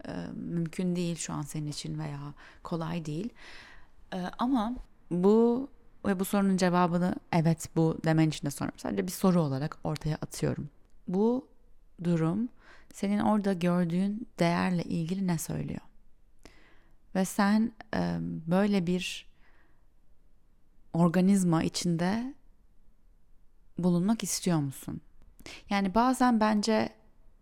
e, 0.07 0.11
mümkün 0.35 0.95
değil 0.95 1.15
şu 1.15 1.33
an 1.33 1.41
senin 1.41 1.67
için 1.67 1.99
veya 1.99 2.33
kolay 2.63 3.05
değil. 3.05 3.29
E, 4.13 4.17
ama 4.39 4.75
bu 5.11 5.69
ve 6.05 6.19
bu 6.19 6.25
sorunun 6.25 6.57
cevabını 6.57 7.15
evet 7.31 7.69
bu 7.75 7.97
demen 8.05 8.29
için 8.29 8.45
de 8.45 8.51
soruyorum. 8.51 8.79
Sadece 8.79 9.07
bir 9.07 9.11
soru 9.11 9.41
olarak 9.41 9.77
ortaya 9.83 10.15
atıyorum. 10.15 10.69
Bu 11.07 11.47
durum 12.03 12.49
senin 12.93 13.19
orada 13.19 13.53
gördüğün 13.53 14.27
değerle 14.39 14.83
ilgili 14.83 15.27
ne 15.27 15.37
söylüyor? 15.37 15.81
Ve 17.15 17.25
sen 17.25 17.71
e, 17.95 18.17
böyle 18.47 18.87
bir 18.87 19.27
organizma 20.93 21.63
içinde 21.63 22.33
bulunmak 23.77 24.23
istiyor 24.23 24.59
musun? 24.59 25.01
Yani 25.69 25.95
bazen 25.95 26.39
bence 26.39 26.89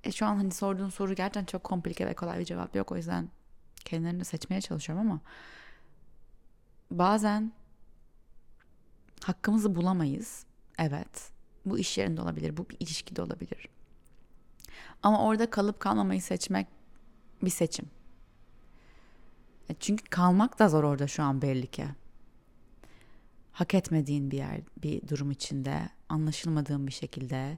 e, 0.04 0.12
şu 0.12 0.26
an 0.26 0.36
hani 0.36 0.52
sorduğun 0.52 0.90
soru 0.90 1.16
gerçekten 1.16 1.46
çok 1.46 1.64
komplike 1.64 2.08
ve 2.08 2.14
kolay 2.14 2.40
bir 2.40 2.46
cevap 2.46 2.76
yok. 2.76 2.92
O 2.92 2.98
yüzden 2.98 3.30
kendilerini 3.86 4.26
seçmeye 4.26 4.62
çalışıyorum 4.62 5.10
ama 5.10 5.22
bazen 6.92 7.52
hakkımızı 9.24 9.76
bulamayız. 9.76 10.46
Evet. 10.80 11.32
Bu 11.66 11.80
iş 11.80 11.98
yerinde 11.98 12.22
olabilir. 12.22 12.58
Bu 12.58 12.70
bir 12.70 12.78
ilişkide 12.80 13.22
olabilir. 13.22 13.70
Ama 15.04 15.26
orada 15.26 15.50
kalıp 15.50 15.80
kalmamayı 15.80 16.22
seçmek 16.22 16.68
bir 17.44 17.50
seçim. 17.50 17.86
E, 19.70 19.76
çünkü 19.80 20.04
kalmak 20.10 20.60
da 20.60 20.70
zor 20.70 20.84
orada 20.84 21.08
şu 21.08 21.24
an 21.24 21.42
belli 21.42 21.68
ki. 21.68 21.86
Hak 23.52 23.74
etmediğin 23.74 24.32
bir 24.32 24.38
yer, 24.38 24.62
bir 24.84 25.08
durum 25.08 25.32
içinde, 25.32 25.90
anlaşılmadığın 26.10 26.88
bir 26.88 26.92
şekilde, 26.92 27.58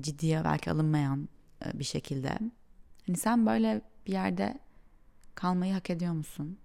ciddiye 0.00 0.44
belki 0.44 0.70
alınmayan 0.70 1.28
bir 1.74 1.84
şekilde. 1.84 2.38
Hani 3.06 3.16
sen 3.16 3.46
böyle 3.46 3.80
bir 4.06 4.12
yerde 4.12 4.58
kalmayı 5.34 5.72
hak 5.72 5.90
ediyor 5.90 6.12
musun? 6.12 6.58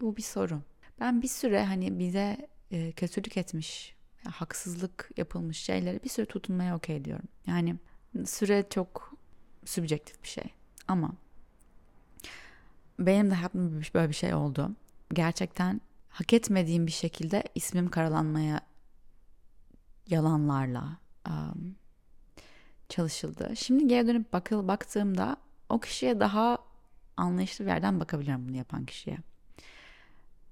Bu 0.00 0.16
bir 0.16 0.22
soru. 0.22 0.62
Ben 1.00 1.22
bir 1.22 1.28
süre 1.28 1.64
hani 1.64 1.98
bize 1.98 2.48
e, 2.70 2.92
kötülük 2.92 3.36
etmiş, 3.36 3.94
haksızlık 4.28 5.10
yapılmış 5.16 5.58
şeylere 5.58 6.02
bir 6.02 6.08
süre 6.08 6.26
tutunmaya 6.26 6.76
okey 6.76 7.04
diyorum. 7.04 7.28
Yani 7.46 7.76
süre 8.24 8.64
çok 8.70 9.14
Sübjektif 9.64 10.22
bir 10.22 10.28
şey. 10.28 10.44
Ama 10.88 11.12
benim 12.98 13.30
de 13.30 13.34
hayatımda 13.34 13.84
böyle 13.94 14.08
bir 14.08 14.14
şey 14.14 14.34
oldu. 14.34 14.70
Gerçekten 15.12 15.80
hak 16.08 16.32
etmediğim 16.32 16.86
bir 16.86 16.92
şekilde 16.92 17.44
ismim 17.54 17.90
karalanmaya 17.90 18.60
yalanlarla 20.06 20.98
um, 21.28 21.76
çalışıldı. 22.94 23.50
Şimdi 23.56 23.88
geri 23.88 24.06
dönüp 24.06 24.32
bakıl 24.32 24.68
baktığımda 24.68 25.36
o 25.68 25.80
kişiye 25.80 26.20
daha 26.20 26.58
anlayışlı 27.16 27.64
bir 27.64 27.70
yerden 27.70 28.00
bakabiliyorum 28.00 28.48
bunu 28.48 28.56
yapan 28.56 28.84
kişiye. 28.84 29.18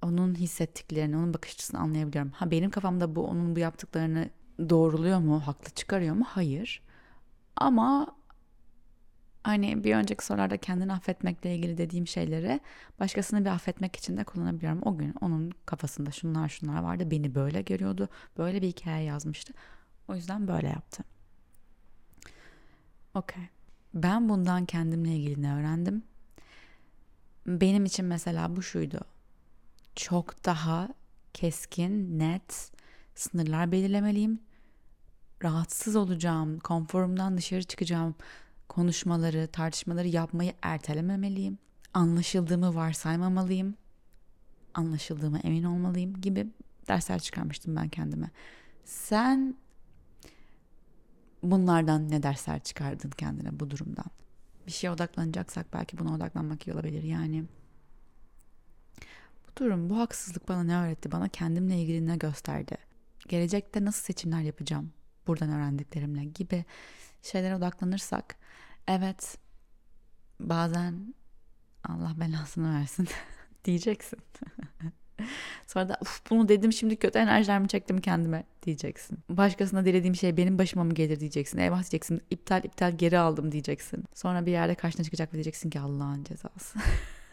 Onun 0.01 0.35
hissettiklerini, 0.35 1.17
onun 1.17 1.33
bakış 1.33 1.53
açısını 1.53 1.79
anlayabiliyorum. 1.79 2.31
Ha 2.31 2.51
benim 2.51 2.71
kafamda 2.71 3.15
bu 3.15 3.27
onun 3.27 3.55
bu 3.55 3.59
yaptıklarını 3.59 4.29
doğruluyor 4.69 5.19
mu, 5.19 5.47
haklı 5.47 5.73
çıkarıyor 5.73 6.15
mu? 6.15 6.25
Hayır. 6.27 6.81
Ama 7.55 8.15
hani 9.43 9.83
bir 9.83 9.95
önceki 9.95 10.25
sorularda 10.25 10.57
kendini 10.57 10.93
affetmekle 10.93 11.55
ilgili 11.55 11.77
dediğim 11.77 12.07
şeyleri 12.07 12.59
başkasını 12.99 13.45
bir 13.45 13.49
affetmek 13.49 13.95
için 13.95 14.17
de 14.17 14.23
kullanabiliyorum. 14.23 14.81
O 14.85 14.97
gün 14.97 15.15
onun 15.21 15.51
kafasında 15.65 16.11
şunlar 16.11 16.49
şunlar 16.49 16.83
vardı. 16.83 17.11
Beni 17.11 17.35
böyle 17.35 17.61
görüyordu. 17.61 18.09
Böyle 18.37 18.61
bir 18.61 18.67
hikaye 18.67 19.03
yazmıştı. 19.05 19.53
O 20.07 20.15
yüzden 20.15 20.47
böyle 20.47 20.67
yaptı. 20.67 21.12
Okey. 23.13 23.43
Ben 23.93 24.29
bundan 24.29 24.65
kendimle 24.65 25.15
ilgili 25.15 25.41
ne 25.41 25.55
öğrendim? 25.55 26.03
Benim 27.47 27.85
için 27.85 28.05
mesela 28.05 28.55
bu 28.55 28.61
şuydu. 28.61 28.99
Çok 29.95 30.45
daha 30.45 30.89
keskin, 31.33 32.19
net 32.19 32.71
sınırlar 33.15 33.71
belirlemeliyim. 33.71 34.39
Rahatsız 35.43 35.95
olacağım, 35.95 36.59
konforumdan 36.59 37.37
dışarı 37.37 37.63
çıkacağım 37.63 38.15
konuşmaları, 38.69 39.47
tartışmaları 39.47 40.07
yapmayı 40.07 40.53
ertelememeliyim. 40.61 41.57
Anlaşıldığımı 41.93 42.75
varsaymamalıyım. 42.75 43.75
Anlaşıldığıma 44.73 45.39
emin 45.39 45.63
olmalıyım 45.63 46.21
gibi 46.21 46.47
dersler 46.87 47.19
çıkarmıştım 47.19 47.75
ben 47.75 47.89
kendime. 47.89 48.29
Sen 48.85 49.55
bunlardan 51.43 52.09
ne 52.09 52.23
dersler 52.23 52.63
çıkardın 52.63 53.09
kendine 53.09 53.59
bu 53.59 53.69
durumdan? 53.69 54.05
Bir 54.67 54.71
şeye 54.71 54.91
odaklanacaksak 54.91 55.73
belki 55.73 55.97
buna 55.97 56.15
odaklanmak 56.15 56.67
iyi 56.67 56.73
olabilir. 56.73 57.03
Yani 57.03 57.43
bu 59.47 59.59
durum, 59.59 59.89
bu 59.89 59.99
haksızlık 59.99 60.47
bana 60.49 60.63
ne 60.63 60.77
öğretti? 60.77 61.11
Bana 61.11 61.29
kendimle 61.29 61.81
ilgili 61.81 62.07
ne 62.07 62.17
gösterdi? 62.17 62.77
Gelecekte 63.27 63.85
nasıl 63.85 64.03
seçimler 64.03 64.41
yapacağım? 64.41 64.93
Buradan 65.27 65.49
öğrendiklerimle 65.49 66.25
gibi 66.25 66.65
şeylere 67.21 67.55
odaklanırsak 67.55 68.35
evet 68.87 69.37
bazen 70.39 71.13
Allah 71.83 72.19
belasını 72.19 72.79
versin 72.79 73.07
diyeceksin. 73.65 74.19
Sonra 75.67 75.89
da 75.89 75.97
Uf, 76.01 76.21
bunu 76.29 76.49
dedim 76.49 76.73
şimdi 76.73 76.95
kötü 76.95 77.19
enerjilerimi 77.19 77.67
çektim 77.67 78.01
kendime 78.01 78.43
diyeceksin. 78.63 79.19
Başkasına 79.29 79.85
dilediğim 79.85 80.15
şey 80.15 80.37
benim 80.37 80.57
başıma 80.57 80.83
mı 80.83 80.93
gelir 80.93 81.19
diyeceksin. 81.19 81.57
Eyvah 81.57 81.81
diyeceksin 81.81 82.21
iptal 82.31 82.63
iptal 82.63 82.91
geri 82.97 83.19
aldım 83.19 83.51
diyeceksin. 83.51 84.03
Sonra 84.13 84.45
bir 84.45 84.51
yerde 84.51 84.75
karşına 84.75 85.03
çıkacak 85.03 85.29
ve 85.29 85.33
diyeceksin 85.33 85.69
ki 85.69 85.79
Allah'ın 85.79 86.23
cezası. 86.23 86.79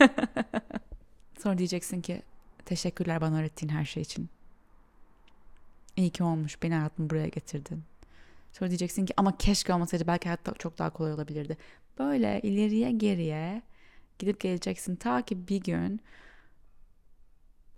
Sonra 1.42 1.58
diyeceksin 1.58 2.00
ki 2.00 2.22
teşekkürler 2.64 3.20
bana 3.20 3.38
öğrettiğin 3.38 3.72
her 3.72 3.84
şey 3.84 4.02
için. 4.02 4.28
İyi 5.96 6.10
ki 6.10 6.24
olmuş 6.24 6.62
beni 6.62 6.74
hayatımı 6.74 7.10
buraya 7.10 7.28
getirdin. 7.28 7.82
Sonra 8.52 8.70
diyeceksin 8.70 9.06
ki 9.06 9.14
ama 9.16 9.36
keşke 9.38 9.74
olmasaydı 9.74 10.06
belki 10.06 10.24
hayatta 10.24 10.54
çok 10.54 10.78
daha 10.78 10.90
kolay 10.90 11.12
olabilirdi. 11.12 11.56
Böyle 11.98 12.40
ileriye 12.40 12.90
geriye 12.90 13.62
gidip 14.18 14.40
geleceksin 14.40 14.96
ta 14.96 15.22
ki 15.22 15.48
bir 15.48 15.60
gün 15.60 16.00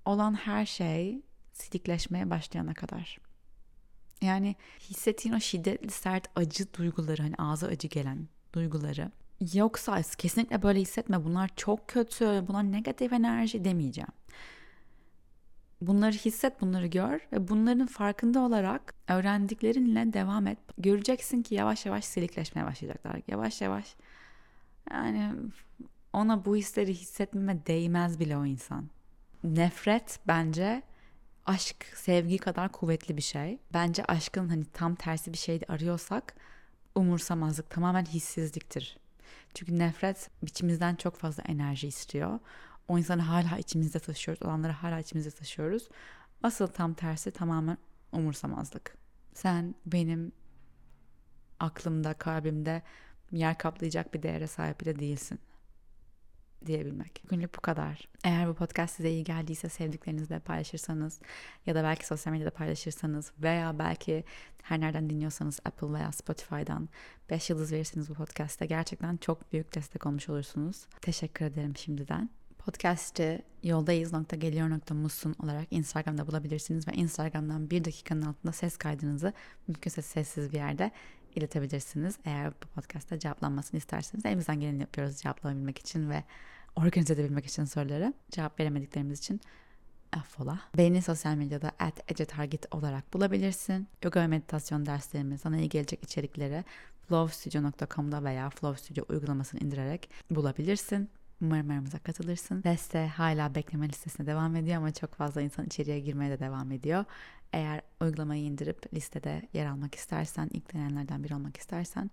olan 0.05 0.35
her 0.35 0.67
şey 0.67 1.23
silikleşmeye 1.53 2.31
başlayana 2.31 2.75
kadar. 2.75 3.19
Yani 4.21 4.57
hissettiğin 4.81 5.35
o 5.35 5.41
şiddetli 5.41 5.91
sert 5.91 6.29
acı 6.37 6.75
duyguları 6.75 7.23
hani 7.23 7.35
ağza 7.39 7.67
acı 7.67 7.89
gelen 7.89 8.29
duyguları 8.53 9.11
yoksa 9.53 10.03
kesinlikle 10.19 10.63
böyle 10.63 10.81
hissetme 10.81 11.25
bunlar 11.25 11.51
çok 11.57 11.89
kötü 11.89 12.45
bunlar 12.49 12.73
negatif 12.73 13.13
enerji 13.13 13.65
demeyeceğim. 13.65 14.11
Bunları 15.81 16.13
hisset, 16.13 16.61
bunları 16.61 16.87
gör 16.87 17.21
ve 17.33 17.49
bunların 17.49 17.87
farkında 17.87 18.41
olarak 18.41 18.95
öğrendiklerinle 19.09 20.13
devam 20.13 20.47
et. 20.47 20.59
Göreceksin 20.79 21.43
ki 21.43 21.55
yavaş 21.55 21.87
yavaş 21.87 22.05
silikleşmeye 22.05 22.67
başlayacaklar. 22.67 23.21
Yavaş 23.29 23.61
yavaş 23.61 23.97
yani 24.91 25.33
ona 26.13 26.45
bu 26.45 26.57
hisleri 26.57 26.95
hissetmeme 26.95 27.67
değmez 27.67 28.21
bile 28.21 28.37
o 28.37 28.47
insan. 28.47 28.89
Nefret 29.45 30.21
bence 30.27 30.83
aşk, 31.47 31.87
sevgi 31.95 32.39
kadar 32.39 32.73
kuvvetli 32.73 33.17
bir 33.17 33.23
şey. 33.23 33.59
Bence 33.73 34.05
aşkın 34.05 34.49
hani 34.49 34.65
tam 34.65 34.95
tersi 34.95 35.33
bir 35.33 35.39
şey 35.39 35.61
arıyorsak 35.69 36.35
umursamazlık 36.95 37.71
tamamen 37.71 38.05
hissizliktir. 38.05 38.99
Çünkü 39.55 39.79
nefret 39.79 40.31
içimizden 40.43 40.95
çok 40.95 41.17
fazla 41.17 41.43
enerji 41.43 41.89
istiyor. 41.89 42.39
O 42.89 42.99
insanı 42.99 43.23
hala 43.23 43.59
içimizde 43.59 43.99
taşıyoruz. 43.99 44.43
Olanları 44.43 44.73
hala 44.73 45.01
içimizde 45.01 45.31
taşıyoruz. 45.31 45.89
Asıl 46.43 46.67
tam 46.67 46.95
tersi 46.95 47.31
tamamen 47.31 47.79
umursamazlık. 48.13 48.97
Sen 49.35 49.75
benim 49.87 50.33
aklımda, 51.61 52.15
kalbimde 52.15 52.83
yer 53.33 53.59
kaplayacak 53.59 54.15
bir 54.15 54.23
değere 54.23 54.47
sahip 54.47 54.81
bile 54.81 54.99
değilsin 54.99 55.39
diyebilmek. 56.67 57.23
Bugünlük 57.25 57.57
bu 57.57 57.61
kadar. 57.61 58.09
Eğer 58.25 58.49
bu 58.49 58.55
podcast 58.55 58.97
size 58.97 59.11
iyi 59.11 59.25
geldiyse 59.25 59.69
sevdiklerinizle 59.69 60.39
paylaşırsanız 60.39 61.21
ya 61.67 61.75
da 61.75 61.83
belki 61.83 62.07
sosyal 62.07 62.33
medyada 62.33 62.51
paylaşırsanız 62.51 63.33
veya 63.43 63.79
belki 63.79 64.25
her 64.63 64.81
nereden 64.81 65.11
dinliyorsanız 65.11 65.61
Apple 65.65 65.93
veya 65.93 66.13
Spotify'dan 66.13 66.89
5 67.31 67.51
yıldız 67.51 67.73
verirseniz 67.73 68.11
bu 68.11 68.15
podcast'te 68.15 68.67
gerçekten 68.67 69.17
çok 69.17 69.53
büyük 69.53 69.75
destek 69.75 70.07
olmuş 70.07 70.29
olursunuz. 70.29 70.87
Teşekkür 71.01 71.45
ederim 71.45 71.77
şimdiden. 71.77 72.31
Podcast'ı 72.59 73.43
yoldayız.geliyor.musun 73.63 75.37
olarak 75.43 75.67
Instagram'da 75.71 76.27
bulabilirsiniz 76.27 76.89
ve 76.89 76.93
Instagram'dan 76.93 77.71
bir 77.71 77.85
dakikanın 77.85 78.23
altında 78.23 78.53
ses 78.53 78.77
kaydınızı 78.77 79.33
mümkünse 79.69 80.03
sessiz 80.03 80.53
bir 80.53 80.57
yerde 80.57 80.91
iletebilirsiniz. 81.37 82.19
Eğer 82.25 82.51
bu 82.51 82.67
podcast'ta 82.75 83.19
cevaplanmasını 83.19 83.79
isterseniz 83.79 84.27
elimizden 84.27 84.61
geleni 84.61 84.81
yapıyoruz 84.81 85.17
cevaplayabilmek 85.17 85.79
için 85.79 86.11
ve 86.11 86.25
organize 86.77 87.15
edebilmek 87.15 87.47
için 87.47 87.65
soruları. 87.65 88.15
Cevap 88.31 88.61
veremediklerimiz 88.61 89.19
için 89.19 89.41
affola. 90.13 90.61
Beni 90.77 91.03
sosyal 91.03 91.35
medyada 91.35 91.73
at 91.79 92.11
ecetarget 92.11 92.75
olarak 92.75 93.15
bulabilirsin. 93.15 93.89
Yoga 94.05 94.21
ve 94.21 94.27
meditasyon 94.27 94.87
derslerimi, 94.87 95.39
sana 95.39 95.59
iyi 95.59 95.69
gelecek 95.69 96.05
içerikleri 96.05 96.65
flowstudio.com'da 97.09 98.25
veya 98.25 98.51
Flow 98.51 98.83
Studio 98.83 99.05
uygulamasını 99.09 99.61
indirerek 99.61 100.11
bulabilirsin. 100.31 101.11
Umarım 101.43 101.71
aramıza 101.71 101.99
katılırsın. 101.99 102.63
Deste 102.63 103.07
hala 103.07 103.55
bekleme 103.55 103.89
listesine 103.89 104.27
devam 104.27 104.57
ediyor 104.57 104.77
ama 104.77 104.93
çok 104.93 105.15
fazla 105.15 105.41
insan 105.43 105.67
içeriye 105.67 106.01
girmeye 106.01 106.31
de 106.31 106.41
devam 106.41 106.73
ediyor. 106.73 107.05
Eğer 107.53 107.81
uygulamayı 108.01 108.43
indirip 108.43 108.95
listede 108.95 109.49
yer 109.53 109.67
almak 109.67 109.95
istersen, 109.95 110.49
ilk 110.53 110.75
denenlerden 110.75 111.25
biri 111.25 111.35
olmak 111.35 111.57
istersen 111.57 112.11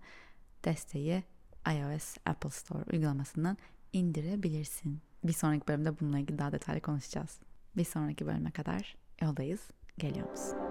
desteği 0.64 1.22
iOS 1.66 2.16
Apple 2.26 2.50
Store 2.50 2.84
uygulamasından 2.92 3.56
indirebilirsin. 3.92 5.00
Bir 5.24 5.32
sonraki 5.32 5.68
bölümde 5.68 6.00
bununla 6.00 6.18
ilgili 6.18 6.38
daha 6.38 6.52
detaylı 6.52 6.80
konuşacağız. 6.80 7.38
Bir 7.76 7.84
sonraki 7.84 8.26
bölüme 8.26 8.50
kadar 8.50 8.96
yoldayız. 9.22 9.60
Geliyor 9.98 10.30
musun? 10.30 10.69